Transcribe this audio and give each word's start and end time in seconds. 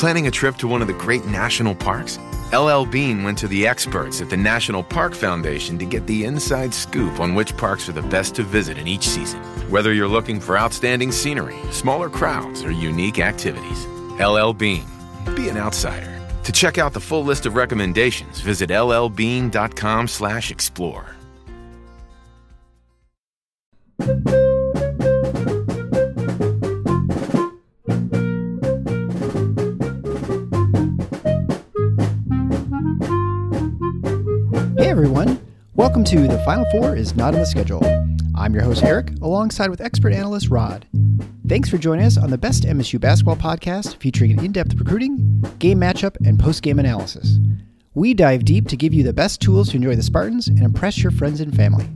Planning 0.00 0.26
a 0.28 0.30
trip 0.30 0.56
to 0.56 0.66
one 0.66 0.80
of 0.80 0.88
the 0.88 0.94
great 0.94 1.26
national 1.26 1.74
parks? 1.74 2.18
LL 2.54 2.86
Bean 2.86 3.22
went 3.22 3.36
to 3.36 3.46
the 3.46 3.66
experts 3.66 4.22
at 4.22 4.30
the 4.30 4.36
National 4.36 4.82
Park 4.82 5.14
Foundation 5.14 5.76
to 5.76 5.84
get 5.84 6.06
the 6.06 6.24
inside 6.24 6.72
scoop 6.72 7.20
on 7.20 7.34
which 7.34 7.54
parks 7.58 7.86
are 7.86 7.92
the 7.92 8.00
best 8.00 8.34
to 8.36 8.42
visit 8.42 8.78
in 8.78 8.88
each 8.88 9.06
season. 9.06 9.42
Whether 9.68 9.92
you're 9.92 10.08
looking 10.08 10.40
for 10.40 10.58
outstanding 10.58 11.12
scenery, 11.12 11.58
smaller 11.70 12.08
crowds, 12.08 12.64
or 12.64 12.70
unique 12.70 13.18
activities, 13.18 13.84
LL 14.18 14.54
Bean. 14.54 14.86
Be 15.36 15.50
an 15.50 15.58
outsider. 15.58 16.18
To 16.44 16.52
check 16.52 16.78
out 16.78 16.94
the 16.94 17.00
full 17.00 17.22
list 17.22 17.44
of 17.44 17.54
recommendations, 17.54 18.40
visit 18.40 18.70
llbean.com/explore. 18.70 21.16
welcome 35.80 36.04
to 36.04 36.28
The 36.28 36.38
Final 36.44 36.66
Four 36.72 36.94
is 36.94 37.16
Not 37.16 37.32
on 37.32 37.40
the 37.40 37.46
Schedule. 37.46 37.82
I'm 38.34 38.52
your 38.52 38.62
host 38.62 38.82
Eric, 38.82 39.12
alongside 39.22 39.70
with 39.70 39.80
expert 39.80 40.12
analyst 40.12 40.50
Rod. 40.50 40.86
Thanks 41.48 41.70
for 41.70 41.78
joining 41.78 42.04
us 42.04 42.18
on 42.18 42.28
the 42.28 42.36
best 42.36 42.64
MSU 42.64 43.00
basketball 43.00 43.36
podcast 43.36 43.96
featuring 43.96 44.32
an 44.32 44.44
in 44.44 44.52
depth 44.52 44.74
recruiting, 44.74 45.42
game 45.58 45.80
matchup, 45.80 46.18
and 46.26 46.38
post 46.38 46.62
game 46.62 46.78
analysis. 46.78 47.38
We 47.94 48.12
dive 48.12 48.44
deep 48.44 48.68
to 48.68 48.76
give 48.76 48.92
you 48.92 49.02
the 49.02 49.14
best 49.14 49.40
tools 49.40 49.70
to 49.70 49.76
enjoy 49.76 49.96
the 49.96 50.02
Spartans 50.02 50.48
and 50.48 50.62
impress 50.62 51.02
your 51.02 51.12
friends 51.12 51.40
and 51.40 51.56
family. 51.56 51.88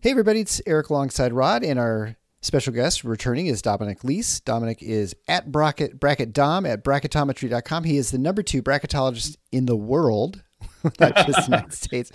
Hey 0.00 0.12
everybody, 0.12 0.42
it's 0.42 0.62
Eric 0.64 0.90
alongside 0.90 1.32
Rod, 1.32 1.64
and 1.64 1.76
our 1.76 2.14
Special 2.42 2.72
guest 2.72 3.04
returning 3.04 3.48
is 3.48 3.60
Dominic 3.60 4.02
Lese. 4.02 4.40
Dominic 4.40 4.82
is 4.82 5.14
at 5.28 5.52
bracket 5.52 6.00
bracket 6.00 6.32
dom 6.32 6.64
at 6.64 6.82
bracketometry.com. 6.82 7.84
He 7.84 7.98
is 7.98 8.12
the 8.12 8.18
number 8.18 8.42
two 8.42 8.62
bracketologist 8.62 9.36
in 9.52 9.66
the 9.66 9.76
world, 9.76 10.42
not 10.98 11.16
just 11.16 11.36
the 11.36 11.44
United 11.48 11.72
States, 11.74 12.10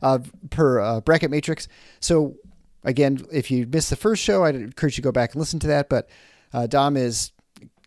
uh, 0.00 0.20
per 0.48 0.80
uh, 0.80 1.00
Bracket 1.02 1.30
Matrix. 1.30 1.68
So, 2.00 2.36
again, 2.84 3.18
if 3.30 3.50
you 3.50 3.66
missed 3.66 3.90
the 3.90 3.96
first 3.96 4.22
show, 4.22 4.44
I'd 4.44 4.54
encourage 4.54 4.96
you 4.96 5.02
to 5.02 5.08
go 5.08 5.12
back 5.12 5.34
and 5.34 5.40
listen 5.40 5.60
to 5.60 5.66
that. 5.66 5.90
But 5.90 6.08
uh, 6.54 6.66
Dom 6.66 6.96
is 6.96 7.32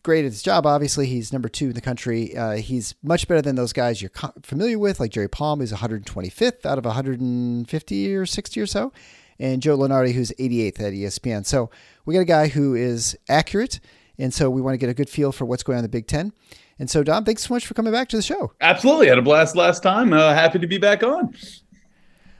great 0.03 0.26
at 0.26 0.31
his 0.31 0.44
job. 0.44 0.68
Obviously, 0.68 1.08
he's 1.08 1.34
number 1.34 1.50
two 1.50 1.70
in 1.70 1.74
the 1.74 1.81
country. 1.81 2.38
Uh, 2.38 2.58
he's 2.58 2.94
much 3.02 3.28
better 3.28 3.42
than 3.42 3.56
those 3.56 3.74
guys 3.74 4.00
you're 4.00 4.12
familiar 4.44 4.78
with, 4.78 5.00
like 5.00 5.09
Jerry 5.09 5.28
Palm, 5.28 5.59
who's 5.59 5.74
125th 5.74 6.68
out 6.68 6.78
of 6.78 6.86
150 6.86 8.16
or 8.16 8.26
60 8.28 8.62
or 8.62 8.68
so 8.68 8.94
and 9.40 9.62
Joe 9.62 9.78
Lunardi, 9.78 10.14
who's 10.14 10.32
88th 10.40 10.80
at 10.80 10.94
ESPN. 10.94 11.46
So 11.46 11.70
we 12.06 12.14
got 12.14 12.22
a 12.22 12.26
guy 12.26 12.48
who 12.48 12.76
is 12.76 13.18
accurate, 13.30 13.80
and 14.18 14.34
so 14.34 14.50
we 14.50 14.62
want 14.62 14.74
to 14.74 14.78
get 14.78 14.90
a 14.90 14.94
good 14.94 15.10
feel 15.10 15.32
for 15.32 15.46
what's 15.46 15.64
going 15.64 15.76
on 15.76 15.80
in 15.80 15.84
the 15.84 15.90
Big 15.90 16.08
Ten. 16.08 16.34
And 16.80 16.90
so, 16.90 17.04
Dom, 17.04 17.26
thanks 17.26 17.48
so 17.48 17.54
much 17.54 17.66
for 17.66 17.74
coming 17.74 17.92
back 17.92 18.08
to 18.10 18.16
the 18.16 18.22
show. 18.22 18.54
Absolutely. 18.62 19.08
Had 19.08 19.18
a 19.18 19.24
blast 19.24 19.56
last 19.56 19.82
time. 19.82 20.14
Uh, 20.14 20.34
happy 20.34 20.60
to 20.60 20.68
be 20.68 20.78
back 20.78 21.04
on. 21.04 21.34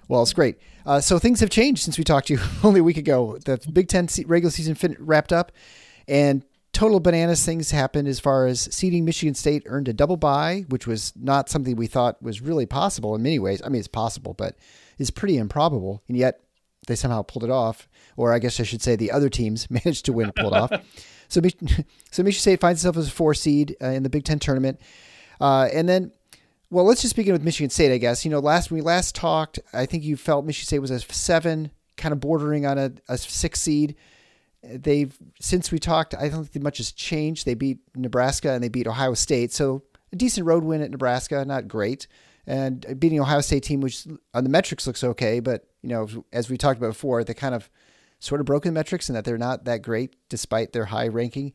Well, 0.08 0.22
it's 0.22 0.34
great. 0.34 0.58
Uh, 0.86 1.02
so 1.02 1.20
things 1.20 1.40
have 1.40 1.50
changed 1.50 1.82
since 1.84 1.98
we 1.98 2.04
talked 2.04 2.28
to 2.28 2.36
you 2.36 2.40
only 2.64 2.80
a 2.80 2.84
week 2.84 2.98
ago. 2.98 3.38
The 3.44 3.58
Big 3.72 3.88
Ten 3.88 4.08
regular 4.26 4.52
season 4.52 4.76
fin- 4.76 4.96
wrapped 5.00 5.34
up, 5.34 5.52
and 6.08 6.46
total 6.72 7.00
bananas 7.00 7.44
things 7.44 7.72
happened 7.72 8.08
as 8.08 8.20
far 8.20 8.46
as 8.46 8.74
seeding 8.74 9.04
Michigan 9.04 9.34
State 9.34 9.64
earned 9.66 9.88
a 9.88 9.94
double 9.94 10.18
bye, 10.18 10.64
which 10.70 10.86
was 10.86 11.12
not 11.16 11.50
something 11.50 11.76
we 11.76 11.88
thought 11.88 12.22
was 12.22 12.40
really 12.40 12.66
possible 12.68 13.16
in 13.16 13.24
many 13.24 13.40
ways. 13.40 13.62
I 13.66 13.70
mean, 13.70 13.80
it's 13.80 13.88
possible, 13.88 14.34
but 14.34 14.56
is 15.00 15.10
pretty 15.12 15.38
improbable. 15.38 16.04
And 16.08 16.16
yet 16.16 16.42
they 16.88 16.96
somehow 16.96 17.22
pulled 17.22 17.44
it 17.44 17.52
off, 17.52 17.88
or 18.16 18.34
I 18.34 18.40
guess 18.40 18.60
I 18.60 18.64
should 18.64 18.82
say 18.82 18.96
the 18.96 19.12
other 19.12 19.30
teams 19.30 19.70
managed 19.70 20.06
to 20.06 20.14
win 20.14 20.28
and 20.28 20.36
pull 20.36 20.54
it 20.54 20.58
off. 20.58 20.72
So, 21.30 21.42
so 22.12 22.24
Michigan 22.24 22.40
State 22.40 22.62
finds 22.62 22.80
itself 22.80 22.96
as 22.96 23.10
a 23.10 23.12
four 23.12 23.34
seed 23.34 23.76
uh, 23.82 23.88
in 23.88 24.04
the 24.04 24.10
Big 24.10 24.24
Ten 24.24 24.40
tournament, 24.40 24.80
uh, 25.42 25.68
and 25.74 25.90
then, 25.90 26.14
well, 26.70 26.86
let's 26.86 27.02
just 27.02 27.18
begin 27.18 27.34
with 27.34 27.44
Michigan 27.44 27.70
State. 27.70 27.94
I 27.94 27.98
guess 27.98 28.24
you 28.24 28.32
know, 28.32 28.40
last 28.40 28.72
when 28.72 28.78
we 28.78 28.82
last 28.82 29.14
talked, 29.14 29.60
I 29.74 29.86
think 29.86 30.06
you 30.06 30.16
felt 30.16 30.46
Michigan 30.46 30.68
State 30.68 30.80
was 30.80 30.90
a 30.90 31.02
seven, 31.02 31.72
kind 31.98 32.14
of 32.14 32.22
bordering 32.22 32.66
on 32.66 32.78
a, 32.78 32.94
a 33.10 33.18
six 33.18 33.60
seed. 33.60 33.98
They've 34.64 35.14
since 35.42 35.70
we 35.70 35.80
talked, 35.80 36.16
I 36.16 36.30
don't 36.30 36.48
think 36.48 36.64
much 36.64 36.78
has 36.78 36.94
changed. 36.94 37.46
They 37.46 37.56
beat 37.56 37.80
Nebraska 37.94 38.54
and 38.54 38.64
they 38.64 38.70
beat 38.70 38.88
Ohio 38.88 39.14
State, 39.14 39.52
so 39.52 39.84
a 40.14 40.16
decent 40.16 40.48
road 40.48 40.64
win 40.64 40.82
at 40.82 40.92
Nebraska, 40.92 41.44
not 41.44 41.68
great 41.68 42.08
and 42.48 43.00
beating 43.00 43.20
Ohio 43.20 43.42
State 43.42 43.64
team, 43.64 43.82
which 43.82 44.08
on 44.34 44.44
the 44.44 44.50
metrics 44.50 44.88
looks 44.88 45.04
okay, 45.04 45.40
but 45.40 45.68
you 45.82 45.90
know, 45.90 46.08
as 46.32 46.50
we 46.50 46.58
talked 46.58 46.78
about 46.78 46.88
before, 46.88 47.24
they 47.24 47.34
kind 47.34 47.54
of 47.54 47.70
sort 48.20 48.40
of 48.42 48.46
broken 48.46 48.74
metrics 48.74 49.10
and 49.10 49.16
that 49.16 49.26
they're 49.26 49.38
not 49.38 49.66
that 49.66 49.82
great 49.82 50.16
despite 50.30 50.74
their 50.74 50.86
high 50.86 51.08
ranking. 51.08 51.54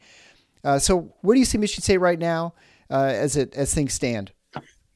Uh, 0.63 0.79
so, 0.79 1.15
where 1.23 1.35
do 1.35 1.41
you 1.41 1.47
see 1.47 1.59
Michigan 1.59 1.83
State 1.83 1.99
right 1.99 2.19
now 2.19 2.55
uh, 2.91 3.05
as 3.05 3.37
it 3.37 3.55
as 3.55 3.75
things 3.75 3.95
stand? 3.95 4.33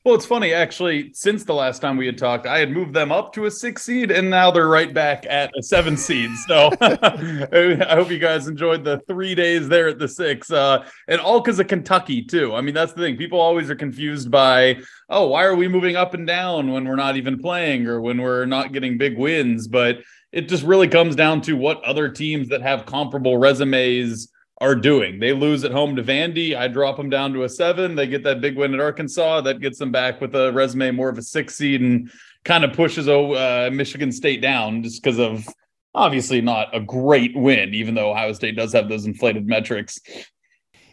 Well, 0.06 0.14
it's 0.14 0.24
funny 0.24 0.52
actually. 0.52 1.12
Since 1.14 1.42
the 1.42 1.52
last 1.52 1.80
time 1.80 1.96
we 1.96 2.06
had 2.06 2.16
talked, 2.16 2.46
I 2.46 2.60
had 2.60 2.70
moved 2.70 2.94
them 2.94 3.10
up 3.10 3.32
to 3.32 3.46
a 3.46 3.50
six 3.50 3.82
seed, 3.82 4.12
and 4.12 4.30
now 4.30 4.52
they're 4.52 4.68
right 4.68 4.94
back 4.94 5.26
at 5.28 5.50
a 5.58 5.62
seven 5.64 5.96
seed. 5.96 6.30
So 6.46 6.70
I 6.80 7.86
hope 7.90 8.12
you 8.12 8.20
guys 8.20 8.46
enjoyed 8.46 8.84
the 8.84 9.00
three 9.08 9.34
days 9.34 9.68
there 9.68 9.88
at 9.88 9.98
the 9.98 10.06
six, 10.06 10.52
uh, 10.52 10.86
and 11.08 11.20
all 11.20 11.40
because 11.40 11.58
of 11.58 11.66
Kentucky 11.66 12.22
too. 12.22 12.54
I 12.54 12.60
mean, 12.60 12.72
that's 12.72 12.92
the 12.92 13.02
thing. 13.02 13.16
People 13.16 13.40
always 13.40 13.68
are 13.68 13.74
confused 13.74 14.30
by, 14.30 14.76
oh, 15.08 15.26
why 15.26 15.42
are 15.42 15.56
we 15.56 15.66
moving 15.66 15.96
up 15.96 16.14
and 16.14 16.24
down 16.24 16.70
when 16.70 16.84
we're 16.84 16.94
not 16.94 17.16
even 17.16 17.36
playing 17.36 17.88
or 17.88 18.00
when 18.00 18.22
we're 18.22 18.46
not 18.46 18.72
getting 18.72 18.98
big 18.98 19.18
wins? 19.18 19.66
But 19.66 20.02
it 20.30 20.48
just 20.48 20.62
really 20.62 20.86
comes 20.86 21.16
down 21.16 21.40
to 21.40 21.54
what 21.54 21.82
other 21.82 22.08
teams 22.10 22.50
that 22.50 22.62
have 22.62 22.86
comparable 22.86 23.38
resumes 23.38 24.28
are 24.58 24.74
doing. 24.74 25.18
They 25.18 25.32
lose 25.32 25.64
at 25.64 25.72
home 25.72 25.96
to 25.96 26.02
Vandy. 26.02 26.56
I 26.56 26.68
drop 26.68 26.96
them 26.96 27.10
down 27.10 27.32
to 27.34 27.44
a 27.44 27.48
seven. 27.48 27.94
They 27.94 28.06
get 28.06 28.22
that 28.24 28.40
big 28.40 28.56
win 28.56 28.72
at 28.72 28.80
Arkansas. 28.80 29.42
That 29.42 29.60
gets 29.60 29.78
them 29.78 29.92
back 29.92 30.20
with 30.20 30.34
a 30.34 30.52
resume 30.52 30.92
more 30.92 31.08
of 31.08 31.18
a 31.18 31.22
six 31.22 31.56
seed 31.56 31.82
and 31.82 32.10
kind 32.44 32.64
of 32.64 32.72
pushes 32.72 33.08
uh, 33.08 33.68
Michigan 33.72 34.10
State 34.12 34.40
down 34.40 34.82
just 34.82 35.02
because 35.02 35.18
of 35.18 35.46
obviously 35.94 36.40
not 36.40 36.74
a 36.74 36.80
great 36.80 37.36
win, 37.36 37.74
even 37.74 37.94
though 37.94 38.12
Ohio 38.12 38.32
State 38.32 38.56
does 38.56 38.72
have 38.72 38.88
those 38.88 39.04
inflated 39.04 39.46
metrics. 39.46 40.00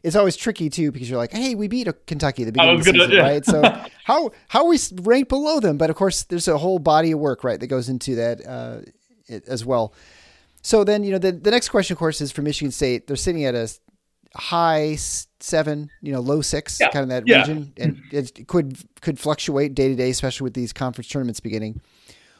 It's 0.01 0.17
always 0.17 0.35
tricky 0.35 0.69
too 0.69 0.91
because 0.91 1.09
you're 1.09 1.17
like, 1.17 1.31
hey, 1.31 1.55
we 1.55 1.69
beat 1.69 1.87
Kentucky 2.07 2.43
at 2.43 2.47
the 2.47 2.51
beginning 2.51 2.79
of 2.79 2.85
the 2.85 2.91
season, 2.91 3.17
right? 3.17 3.45
So 3.45 3.61
how 4.03 4.31
how 4.49 4.65
are 4.65 4.69
we 4.69 4.77
ranked 5.01 5.29
below 5.29 5.61
them? 5.61 5.77
But 5.77 5.89
of 5.89 5.95
course, 5.95 6.23
there's 6.23 6.49
a 6.49 6.57
whole 6.57 6.79
body 6.79 7.11
of 7.11 7.19
work, 7.19 7.45
right, 7.45 7.59
that 7.59 7.67
goes 7.67 7.87
into 7.87 8.15
that 8.15 8.45
uh, 8.45 8.79
as 9.47 9.63
well. 9.63 9.93
So 10.63 10.83
then, 10.83 11.03
you 11.03 11.11
know, 11.11 11.19
the, 11.19 11.33
the 11.33 11.51
next 11.51 11.69
question, 11.69 11.93
of 11.93 11.99
course, 11.99 12.21
is 12.21 12.31
for 12.31 12.41
Michigan 12.41 12.71
State. 12.71 13.05
They're 13.05 13.15
sitting 13.17 13.43
at 13.45 13.53
a 13.53 13.69
high 14.35 14.95
seven, 14.95 15.91
you 16.01 16.11
know, 16.11 16.21
low 16.21 16.41
six, 16.41 16.79
yeah. 16.79 16.89
kind 16.89 17.03
of 17.03 17.09
that 17.09 17.27
yeah. 17.27 17.39
region, 17.39 17.73
and 17.77 18.01
it 18.11 18.47
could 18.47 18.77
could 19.01 19.19
fluctuate 19.19 19.75
day 19.75 19.89
to 19.89 19.95
day, 19.95 20.09
especially 20.09 20.45
with 20.45 20.53
these 20.53 20.73
conference 20.73 21.09
tournaments 21.09 21.39
beginning. 21.39 21.81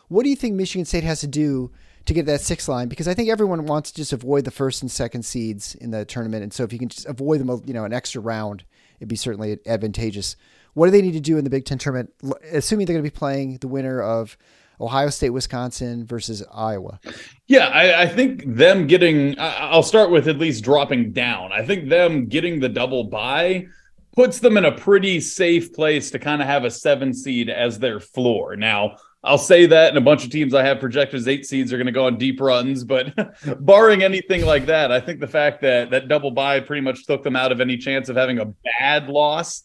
What 0.07 0.23
do 0.23 0.29
you 0.29 0.35
think 0.35 0.55
Michigan 0.55 0.85
State 0.85 1.03
has 1.03 1.19
to 1.21 1.27
do 1.27 1.71
to 2.05 2.13
get 2.13 2.25
that 2.25 2.41
six 2.41 2.67
line? 2.67 2.87
Because 2.87 3.07
I 3.07 3.13
think 3.13 3.29
everyone 3.29 3.65
wants 3.65 3.91
to 3.91 3.97
just 3.97 4.13
avoid 4.13 4.45
the 4.45 4.51
first 4.51 4.81
and 4.81 4.89
second 4.89 5.23
seeds 5.23 5.75
in 5.75 5.91
the 5.91 6.05
tournament, 6.05 6.43
and 6.43 6.53
so 6.53 6.63
if 6.63 6.71
you 6.71 6.79
can 6.79 6.89
just 6.89 7.05
avoid 7.05 7.41
them, 7.41 7.61
you 7.65 7.73
know, 7.73 7.83
an 7.83 7.93
extra 7.93 8.21
round, 8.21 8.63
it'd 8.99 9.09
be 9.09 9.15
certainly 9.15 9.59
advantageous. 9.65 10.35
What 10.73 10.87
do 10.87 10.91
they 10.91 11.01
need 11.01 11.13
to 11.13 11.19
do 11.19 11.37
in 11.37 11.43
the 11.43 11.49
Big 11.49 11.65
Ten 11.65 11.77
tournament, 11.77 12.13
assuming 12.51 12.85
they're 12.85 12.95
going 12.95 13.03
to 13.03 13.11
be 13.11 13.15
playing 13.15 13.57
the 13.57 13.67
winner 13.67 14.01
of 14.01 14.37
Ohio 14.79 15.09
State, 15.09 15.29
Wisconsin 15.29 16.05
versus 16.05 16.43
Iowa. 16.51 16.99
Yeah, 17.47 17.67
I, 17.67 18.03
I, 18.03 18.07
think 18.07 18.43
them 18.45 18.87
getting, 18.87 19.35
I'll 19.39 19.83
start 19.83 20.09
with 20.09 20.27
at 20.27 20.37
least 20.37 20.63
dropping 20.63 21.11
down. 21.11 21.51
I 21.51 21.65
think 21.65 21.89
them 21.89 22.27
getting 22.27 22.59
the 22.59 22.69
double 22.69 23.05
bye 23.05 23.67
puts 24.15 24.39
them 24.39 24.57
in 24.57 24.65
a 24.65 24.71
pretty 24.71 25.19
safe 25.19 25.73
place 25.73 26.11
to 26.11 26.19
kind 26.19 26.41
of 26.41 26.47
have 26.47 26.65
a 26.65 26.71
seven 26.71 27.13
seed 27.13 27.49
as 27.49 27.79
their 27.79 27.99
floor. 27.99 28.55
Now, 28.55 28.97
I'll 29.23 29.37
say 29.37 29.65
that, 29.67 29.89
and 29.89 29.97
a 29.97 30.01
bunch 30.01 30.25
of 30.25 30.31
teams 30.31 30.53
I 30.53 30.63
have 30.63 30.79
projected 30.79 31.17
as 31.17 31.27
eight 31.27 31.45
seeds 31.45 31.71
are 31.71 31.77
going 31.77 31.87
to 31.87 31.93
go 31.93 32.07
on 32.07 32.17
deep 32.17 32.41
runs. 32.41 32.83
But 32.83 33.13
barring 33.65 34.03
anything 34.03 34.45
like 34.45 34.65
that, 34.65 34.91
I 34.91 34.99
think 34.99 35.19
the 35.19 35.27
fact 35.27 35.61
that 35.61 35.91
that 35.91 36.09
double 36.09 36.31
bye 36.31 36.59
pretty 36.59 36.81
much 36.81 37.05
took 37.05 37.23
them 37.23 37.35
out 37.35 37.51
of 37.51 37.61
any 37.61 37.77
chance 37.77 38.09
of 38.09 38.17
having 38.17 38.39
a 38.39 38.45
bad 38.79 39.07
loss 39.07 39.63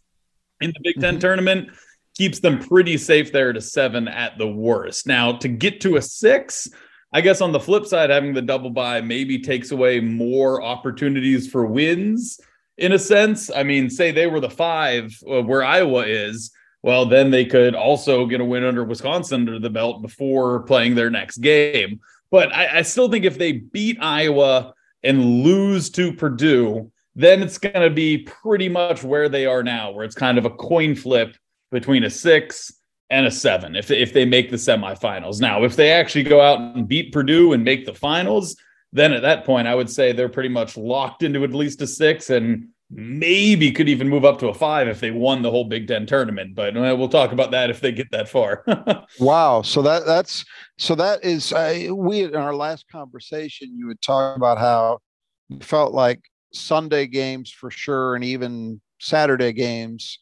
in 0.61 0.71
the 0.71 0.81
Big 0.83 1.01
10 1.01 1.15
mm-hmm. 1.15 1.21
tournament 1.21 1.71
keeps 2.19 2.41
them 2.41 2.59
pretty 2.59 2.99
safe 2.99 3.33
there 3.33 3.53
to 3.53 3.61
seven 3.61 4.09
at 4.09 4.37
the 4.39 4.47
worst. 4.47 5.07
Now, 5.07 5.33
to 5.39 5.49
get 5.49 5.81
to 5.83 5.97
a 5.97 6.03
six, 6.03 6.69
I 7.13 7.21
guess 7.21 7.41
on 7.41 7.53
the 7.53 7.61
flip 7.61 7.87
side, 7.87 8.11
having 8.11 8.35
the 8.35 8.43
double 8.43 8.71
bye 8.71 9.01
maybe 9.01 9.39
takes 9.39 9.71
away 9.71 10.01
more 10.01 10.61
opportunities 10.61 11.49
for 11.49 11.65
wins 11.65 12.41
in 12.77 12.93
a 12.93 12.99
sense. 12.99 13.51
I 13.51 13.63
mean, 13.63 13.89
say 13.89 14.11
they 14.11 14.27
were 14.27 14.41
the 14.41 14.51
five 14.51 15.17
uh, 15.31 15.43
where 15.43 15.65
Iowa 15.65 16.05
is. 16.07 16.51
Well, 16.83 17.07
then 17.07 17.31
they 17.31 17.45
could 17.45 17.75
also 17.75 18.27
get 18.27 18.41
a 18.41 18.45
win 18.45 18.65
under 18.65 18.85
Wisconsin 18.85 19.41
under 19.41 19.59
the 19.59 19.71
belt 19.71 20.03
before 20.03 20.63
playing 20.65 20.97
their 20.97 21.11
next 21.11 21.39
game. 21.39 22.01
But 22.31 22.53
I, 22.53 22.79
I 22.79 22.83
still 22.83 23.09
think 23.09 23.25
if 23.25 23.39
they 23.39 23.53
beat 23.53 23.97
Iowa 24.01 24.75
and 25.03 25.43
lose 25.45 25.89
to 25.91 26.13
Purdue, 26.13 26.91
then 27.15 27.43
it's 27.43 27.59
going 27.59 27.81
to 27.81 27.91
be 27.91 28.19
pretty 28.19 28.69
much 28.69 29.03
where 29.03 29.29
they 29.29 29.47
are 29.47 29.63
now, 29.63 29.93
where 29.93 30.05
it's 30.05 30.15
kind 30.15 30.39
of 30.39 30.45
a 30.45 30.51
coin 30.51 30.95
flip 30.95 31.37
between 31.71 32.05
a 32.05 32.11
six 32.11 32.73
and 33.11 33.27
a 33.27 33.31
seven 33.31 33.77
if, 33.77 33.91
if 33.91 34.13
they 34.13 34.25
make 34.25 34.51
the 34.51 34.57
semifinals. 34.57 35.41
Now, 35.41 35.65
if 35.65 35.77
they 35.77 35.93
actually 35.93 36.25
go 36.25 36.41
out 36.41 36.61
and 36.61 36.87
beat 36.87 37.13
Purdue 37.13 37.53
and 37.53 37.65
make 37.65 37.87
the 37.87 37.95
finals, 37.95 38.57
then 38.93 39.13
at 39.13 39.23
that 39.23 39.45
point, 39.45 39.67
I 39.67 39.75
would 39.75 39.91
say 39.91 40.13
they're 40.13 40.29
pretty 40.29 40.49
much 40.49 40.77
locked 40.77 41.23
into 41.23 41.45
at 41.45 41.53
least 41.53 41.83
a 41.83 41.87
six 41.87 42.31
and 42.31 42.69
maybe 42.91 43.71
could 43.71 43.89
even 43.89 44.09
move 44.09 44.25
up 44.25 44.39
to 44.39 44.49
a 44.49 44.55
five 44.55 44.89
if 44.89 45.01
they 45.01 45.11
won 45.11 45.43
the 45.43 45.51
whole 45.51 45.65
Big 45.65 45.87
Ten 45.89 46.07
tournament. 46.07 46.55
But 46.55 46.77
uh, 46.77 46.97
we'll 46.99 47.09
talk 47.09 47.33
about 47.33 47.51
that 47.51 47.69
if 47.71 47.81
they 47.81 47.93
get 47.93 48.11
that 48.13 48.29
far. 48.29 48.65
wow. 49.21 49.63
So 49.63 49.83
that 49.83 50.07
that's 50.07 50.45
so 50.79 50.95
that 50.95 51.23
is 51.25 51.53
uh, 51.53 51.89
we 51.95 52.23
in 52.23 52.35
our 52.35 52.55
last 52.55 52.87
conversation 52.91 53.77
you 53.77 53.87
would 53.89 54.01
talk 54.01 54.37
about 54.37 54.59
how 54.59 55.01
you 55.49 55.61
felt 55.61 55.93
like 55.93 56.21
Sunday 56.53 57.07
games 57.07 57.51
for 57.51 57.71
sure, 57.71 58.15
and 58.15 58.25
even 58.25 58.81
Saturday 58.99 59.53
games 59.53 60.19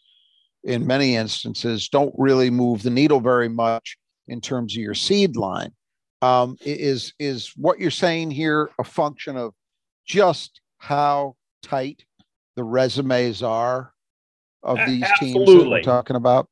in 0.66 0.86
many 0.86 1.16
instances 1.16 1.88
don't 1.88 2.14
really 2.18 2.50
move 2.50 2.82
the 2.82 2.90
needle 2.90 3.20
very 3.20 3.48
much 3.48 3.96
in 4.28 4.40
terms 4.40 4.74
of 4.74 4.82
your 4.82 4.94
seed 4.94 5.36
line. 5.36 5.72
Um, 6.22 6.56
is 6.60 7.12
is 7.18 7.52
what 7.56 7.78
you're 7.78 7.90
saying 7.90 8.30
here 8.30 8.70
a 8.78 8.84
function 8.84 9.36
of 9.36 9.54
just 10.06 10.60
how 10.78 11.36
tight 11.62 12.04
the 12.56 12.64
resumes 12.64 13.42
are 13.42 13.92
of 14.62 14.78
these 14.86 15.02
Absolutely. 15.02 15.46
teams 15.46 15.62
that 15.62 15.70
we're 15.70 15.82
talking 15.82 16.16
about? 16.16 16.48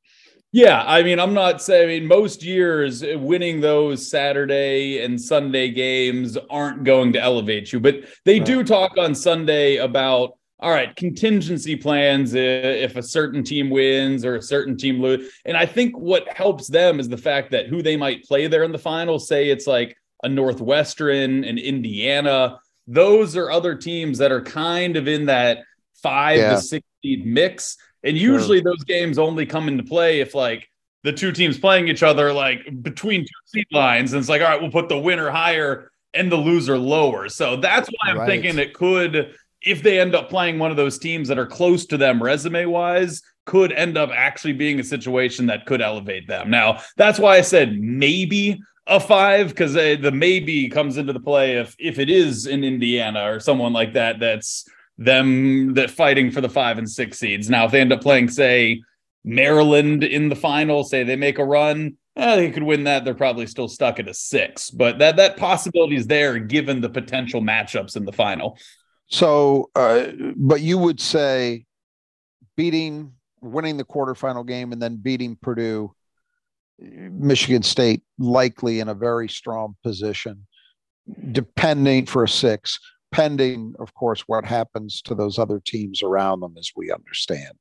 Yeah, 0.53 0.85
I 0.87 1.03
mean, 1.03 1.19
I'm 1.19 1.35
not 1.35 1.61
saying. 1.61 1.83
I 1.83 1.99
mean, 1.99 2.07
most 2.07 2.45
years 2.45 3.03
uh, 3.03 3.19
winning 3.19 3.61
those 3.61 4.09
Saturday 4.09 5.03
and 5.03 5.21
Sunday 5.21 5.71
games 5.71 6.39
aren't 6.49 6.85
going 6.85 7.13
to 7.15 7.21
elevate 7.21 7.73
you, 7.73 7.81
but 7.81 8.05
they 8.25 8.39
right. 8.39 8.47
do 8.47 8.63
talk 8.63 8.97
on 8.97 9.17
Sunday 9.17 9.79
about 9.79 10.35
all 10.65 10.71
right 10.71 10.97
contingency 10.97 11.77
plans 11.77 12.35
uh, 12.35 12.39
if 12.39 12.97
a 12.97 13.03
certain 13.03 13.45
team 13.45 13.69
wins 13.69 14.25
or 14.25 14.37
a 14.37 14.43
certain 14.43 14.79
team 14.79 15.01
lose. 15.01 15.31
And 15.45 15.59
I 15.59 15.67
think 15.67 15.97
what 15.97 16.27
helps 16.35 16.69
them 16.69 16.99
is 16.99 17.09
the 17.09 17.19
fact 17.19 17.51
that 17.51 17.67
who 17.67 17.83
they 17.83 17.99
might 17.99 18.25
play 18.25 18.47
there 18.47 18.63
in 18.63 18.73
the 18.73 18.79
final. 18.79 19.19
Say 19.19 19.51
it's 19.51 19.67
like 19.67 19.95
a 20.23 20.29
Northwestern 20.29 21.45
and 21.45 21.59
Indiana. 21.59 22.59
Those 22.87 23.37
are 23.37 23.51
other 23.51 23.75
teams 23.75 24.19
that 24.19 24.33
are 24.33 24.41
kind 24.41 24.97
of 24.97 25.07
in 25.07 25.27
that 25.27 25.59
five 26.03 26.39
yeah. 26.39 26.51
to 26.53 26.61
six 26.61 26.87
seed 27.03 27.27
mix. 27.27 27.77
And 28.03 28.17
usually 28.17 28.59
sure. 28.63 28.73
those 28.73 28.85
games 28.85 29.19
only 29.19 29.45
come 29.45 29.69
into 29.69 29.85
play 29.85 30.21
if 30.21 30.35
like 30.35 30.67
the 31.03 31.13
two 31.13 31.33
teams 31.33 31.59
playing 31.59 31.89
each 31.89 32.03
other 32.03 32.33
like 32.33 32.83
between 32.83 33.21
two 33.21 33.43
seed 33.45 33.67
lines. 33.71 34.15
And 34.15 34.21
it's 34.21 34.31
like, 34.31 34.41
all 34.41 34.49
right, 34.49 34.61
we'll 34.63 34.71
put 34.71 34.89
the 34.89 34.99
winner 34.99 35.31
higher 35.31 35.91
and 36.15 36.33
the 36.33 36.37
loser 36.37 36.79
lower. 36.79 37.29
So 37.29 37.57
that's 37.57 37.89
why 37.89 38.11
I'm 38.11 38.19
right. 38.19 38.27
thinking 38.27 38.59
it 38.59 38.73
could, 38.73 39.35
if 39.65 39.83
they 39.83 40.01
end 40.01 40.15
up 40.15 40.29
playing 40.29 40.59
one 40.59 40.71
of 40.71 40.77
those 40.77 40.99
teams 40.99 41.29
that 41.29 41.39
are 41.39 41.47
close 41.47 41.87
to 41.87 41.97
them 41.97 42.23
resume 42.23 42.67
wise, 42.67 43.23
could 43.47 43.73
end 43.73 43.99
up 43.99 44.11
actually 44.15 44.53
being 44.53 44.81
a 44.81 44.85
situation 44.85 45.47
that 45.47 45.67
could 45.67 45.83
elevate 45.83 46.27
them. 46.27 46.51
Now, 46.51 46.81
that's 46.97 47.19
why 47.19 47.37
I 47.37 47.43
said 47.43 47.79
maybe 47.79 48.61
a 48.87 49.01
five 49.01 49.49
because 49.49 49.75
the 49.75 50.11
maybe 50.13 50.69
comes 50.69 50.99
into 50.99 51.13
the 51.13 51.21
play 51.21 51.57
if 51.57 51.75
if 51.79 51.99
it 51.99 52.11
is 52.11 52.47
in 52.47 52.65
Indiana 52.65 53.31
or 53.31 53.41
someone 53.41 53.73
like 53.73 53.95
that 53.95 54.21
that's 54.21 54.69
them 54.99 55.75
that 55.75 55.91
fighting 55.91 56.31
for 56.31 56.41
the 56.41 56.49
five 56.49 56.79
and 56.79 56.89
six 56.89 57.19
seeds. 57.19 57.51
Now, 57.51 57.65
if 57.65 57.73
they 57.73 57.81
end 57.81 57.93
up 57.93 58.03
playing, 58.03 58.29
say, 58.29 58.83
Maryland 59.25 60.05
in 60.05 60.29
the 60.29 60.37
final, 60.37 60.85
say 60.85 61.03
they 61.03 61.17
make 61.17 61.39
a 61.39 61.45
run, 61.45 61.97
eh, 62.17 62.37
they 62.37 62.51
could 62.51 62.63
win 62.63 62.85
that. 62.85 63.05
They're 63.05 63.15
probably 63.15 63.47
still 63.47 63.69
stuck 63.69 63.99
at 63.99 64.09
a 64.09 64.15
six, 64.15 64.71
but 64.71 64.99
that 64.99 65.17
that 65.17 65.37
possibility 65.37 65.97
is 65.97 66.07
there 66.07 66.39
given 66.39 66.81
the 66.81 66.91
potential 66.91 67.41
matchups 67.41 67.97
in 67.97 68.05
the 68.05 68.13
final. 68.13 68.59
So, 69.15 69.71
uh, 69.77 70.09
but 70.35 70.61
you 70.61 70.77
would 70.77 70.99
say 70.99 71.67
beating, 72.57 73.13
winning 73.41 73.77
the 73.77 73.85
quarterfinal 73.85 74.45
game, 74.45 74.73
and 74.73 74.83
then 74.83 74.97
beating 74.97 75.37
Purdue, 75.41 75.95
Michigan 76.81 77.63
State 77.63 78.03
likely 78.19 78.81
in 78.81 78.89
a 78.89 78.95
very 78.95 79.29
strong 79.29 79.77
position, 79.85 80.49
depending 81.31 82.07
for 82.07 82.25
a 82.25 82.29
six 82.29 82.81
pending, 83.13 83.77
of 83.79 83.95
course, 83.95 84.23
what 84.27 84.45
happens 84.45 85.01
to 85.03 85.15
those 85.15 85.39
other 85.39 85.63
teams 85.65 86.03
around 86.03 86.41
them, 86.41 86.57
as 86.59 86.73
we 86.75 86.91
understand. 86.91 87.55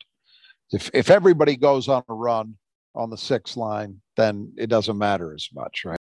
If 0.72 0.90
if 0.92 1.12
everybody 1.12 1.56
goes 1.56 1.88
on 1.88 2.02
a 2.10 2.16
run 2.16 2.56
on 2.96 3.12
the 3.12 3.18
six 3.18 3.56
line, 3.56 4.02
then 4.18 4.52
it 4.58 4.72
doesn't 4.72 4.98
matter 4.98 5.36
as 5.36 5.48
much, 5.54 5.86
right? 5.86 6.00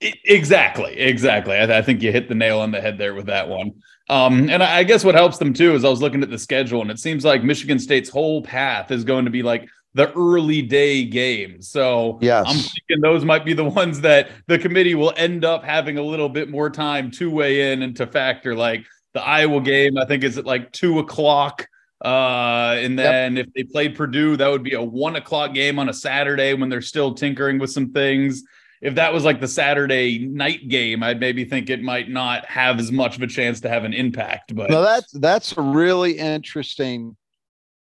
Exactly, 0.00 0.98
exactly. 0.98 1.56
I, 1.56 1.78
I, 1.78 1.82
think 1.82 2.02
you 2.02 2.12
hit 2.12 2.28
the 2.28 2.34
nail 2.34 2.60
on 2.60 2.70
the 2.70 2.80
head 2.80 2.98
there 2.98 3.14
with 3.14 3.26
that 3.26 3.48
one. 3.48 3.72
Um, 4.10 4.50
and 4.50 4.62
I, 4.62 4.78
I 4.78 4.84
guess 4.84 5.04
what 5.04 5.14
helps 5.14 5.38
them 5.38 5.54
too 5.54 5.74
is 5.74 5.84
I 5.84 5.88
was 5.88 6.02
looking 6.02 6.22
at 6.22 6.30
the 6.30 6.38
schedule, 6.38 6.82
and 6.82 6.90
it 6.90 6.98
seems 6.98 7.24
like 7.24 7.42
Michigan 7.42 7.78
State's 7.78 8.10
whole 8.10 8.42
path 8.42 8.90
is 8.90 9.04
going 9.04 9.24
to 9.24 9.30
be 9.30 9.42
like 9.42 9.66
the 9.94 10.12
early 10.12 10.60
day 10.60 11.04
games. 11.04 11.68
So 11.68 12.18
yes. 12.20 12.44
I'm 12.46 12.56
thinking 12.56 13.00
those 13.00 13.24
might 13.24 13.44
be 13.44 13.54
the 13.54 13.64
ones 13.64 14.00
that 14.02 14.30
the 14.46 14.58
committee 14.58 14.94
will 14.94 15.14
end 15.16 15.44
up 15.44 15.64
having 15.64 15.98
a 15.98 16.02
little 16.02 16.28
bit 16.28 16.50
more 16.50 16.68
time 16.68 17.10
to 17.12 17.30
weigh 17.30 17.72
in 17.72 17.82
and 17.82 17.96
to 17.96 18.06
factor. 18.06 18.54
Like 18.54 18.84
the 19.14 19.22
Iowa 19.22 19.60
game, 19.60 19.96
I 19.96 20.04
think 20.04 20.24
is 20.24 20.36
at 20.36 20.44
like 20.44 20.72
two 20.72 20.98
o'clock. 20.98 21.66
Uh, 22.04 22.74
and 22.78 22.98
then 22.98 23.36
yep. 23.36 23.46
if 23.46 23.54
they 23.54 23.62
played 23.62 23.94
Purdue, 23.94 24.36
that 24.36 24.48
would 24.48 24.64
be 24.64 24.74
a 24.74 24.82
one 24.82 25.16
o'clock 25.16 25.54
game 25.54 25.78
on 25.78 25.88
a 25.88 25.94
Saturday 25.94 26.52
when 26.52 26.68
they're 26.68 26.82
still 26.82 27.14
tinkering 27.14 27.58
with 27.58 27.70
some 27.70 27.92
things. 27.92 28.42
If 28.82 28.96
that 28.96 29.12
was 29.12 29.24
like 29.24 29.40
the 29.40 29.48
Saturday 29.48 30.18
night 30.18 30.68
game, 30.68 31.02
I'd 31.02 31.20
maybe 31.20 31.44
think 31.44 31.70
it 31.70 31.82
might 31.82 32.08
not 32.10 32.44
have 32.46 32.78
as 32.78 32.92
much 32.92 33.16
of 33.16 33.22
a 33.22 33.26
chance 33.26 33.60
to 33.60 33.68
have 33.68 33.84
an 33.84 33.94
impact. 33.94 34.54
But 34.54 34.70
no, 34.70 34.82
that's 34.82 35.10
that's 35.12 35.56
a 35.56 35.62
really 35.62 36.12
interesting 36.18 37.16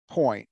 point. 0.10 0.48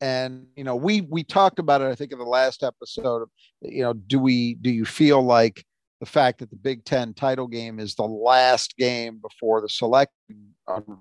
and 0.00 0.46
you 0.56 0.64
know 0.64 0.76
we 0.76 1.02
we 1.02 1.22
talked 1.24 1.58
about 1.58 1.80
it 1.80 1.86
i 1.86 1.94
think 1.94 2.12
in 2.12 2.18
the 2.18 2.24
last 2.24 2.62
episode 2.62 3.26
you 3.62 3.82
know 3.82 3.92
do 3.92 4.18
we 4.18 4.54
do 4.54 4.70
you 4.70 4.84
feel 4.84 5.22
like 5.22 5.64
the 6.00 6.06
fact 6.06 6.38
that 6.38 6.50
the 6.50 6.56
big 6.56 6.84
ten 6.84 7.12
title 7.12 7.46
game 7.46 7.78
is 7.78 7.94
the 7.94 8.02
last 8.02 8.76
game 8.78 9.18
before 9.20 9.60
the 9.60 9.68
select 9.68 10.12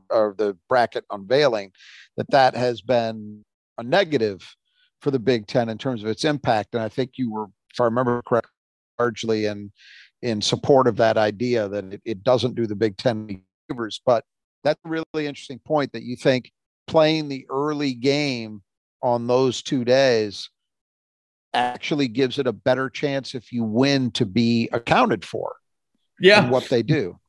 or 0.09 0.35
the 0.37 0.57
bracket 0.67 1.05
unveiling 1.11 1.71
that 2.17 2.29
that 2.31 2.55
has 2.55 2.81
been 2.81 3.43
a 3.77 3.83
negative 3.83 4.55
for 5.01 5.11
the 5.11 5.19
big 5.19 5.47
ten 5.47 5.69
in 5.69 5.77
terms 5.77 6.03
of 6.03 6.09
its 6.09 6.25
impact 6.25 6.73
and 6.73 6.83
i 6.83 6.89
think 6.89 7.11
you 7.17 7.31
were 7.31 7.45
if 7.73 7.79
i 7.79 7.85
remember 7.85 8.21
correctly 8.27 8.51
largely 8.99 9.45
in 9.45 9.71
in 10.21 10.41
support 10.41 10.87
of 10.87 10.97
that 10.97 11.17
idea 11.17 11.67
that 11.69 11.93
it, 11.93 12.01
it 12.03 12.23
doesn't 12.23 12.55
do 12.55 12.67
the 12.67 12.75
big 12.75 12.97
ten 12.97 13.41
favors 13.69 14.01
but 14.05 14.23
that's 14.63 14.79
a 14.85 14.89
really 14.89 15.05
interesting 15.15 15.59
point 15.59 15.91
that 15.93 16.03
you 16.03 16.15
think 16.15 16.51
playing 16.87 17.29
the 17.29 17.45
early 17.49 17.93
game 17.93 18.61
on 19.01 19.27
those 19.27 19.61
two 19.61 19.85
days 19.85 20.49
actually 21.53 22.07
gives 22.07 22.39
it 22.39 22.47
a 22.47 22.53
better 22.53 22.89
chance 22.89 23.33
if 23.33 23.51
you 23.51 23.63
win 23.63 24.11
to 24.11 24.25
be 24.25 24.69
accounted 24.71 25.25
for. 25.25 25.55
Yeah. 26.19 26.49
What 26.49 26.67
they 26.69 26.83
do. 26.83 27.19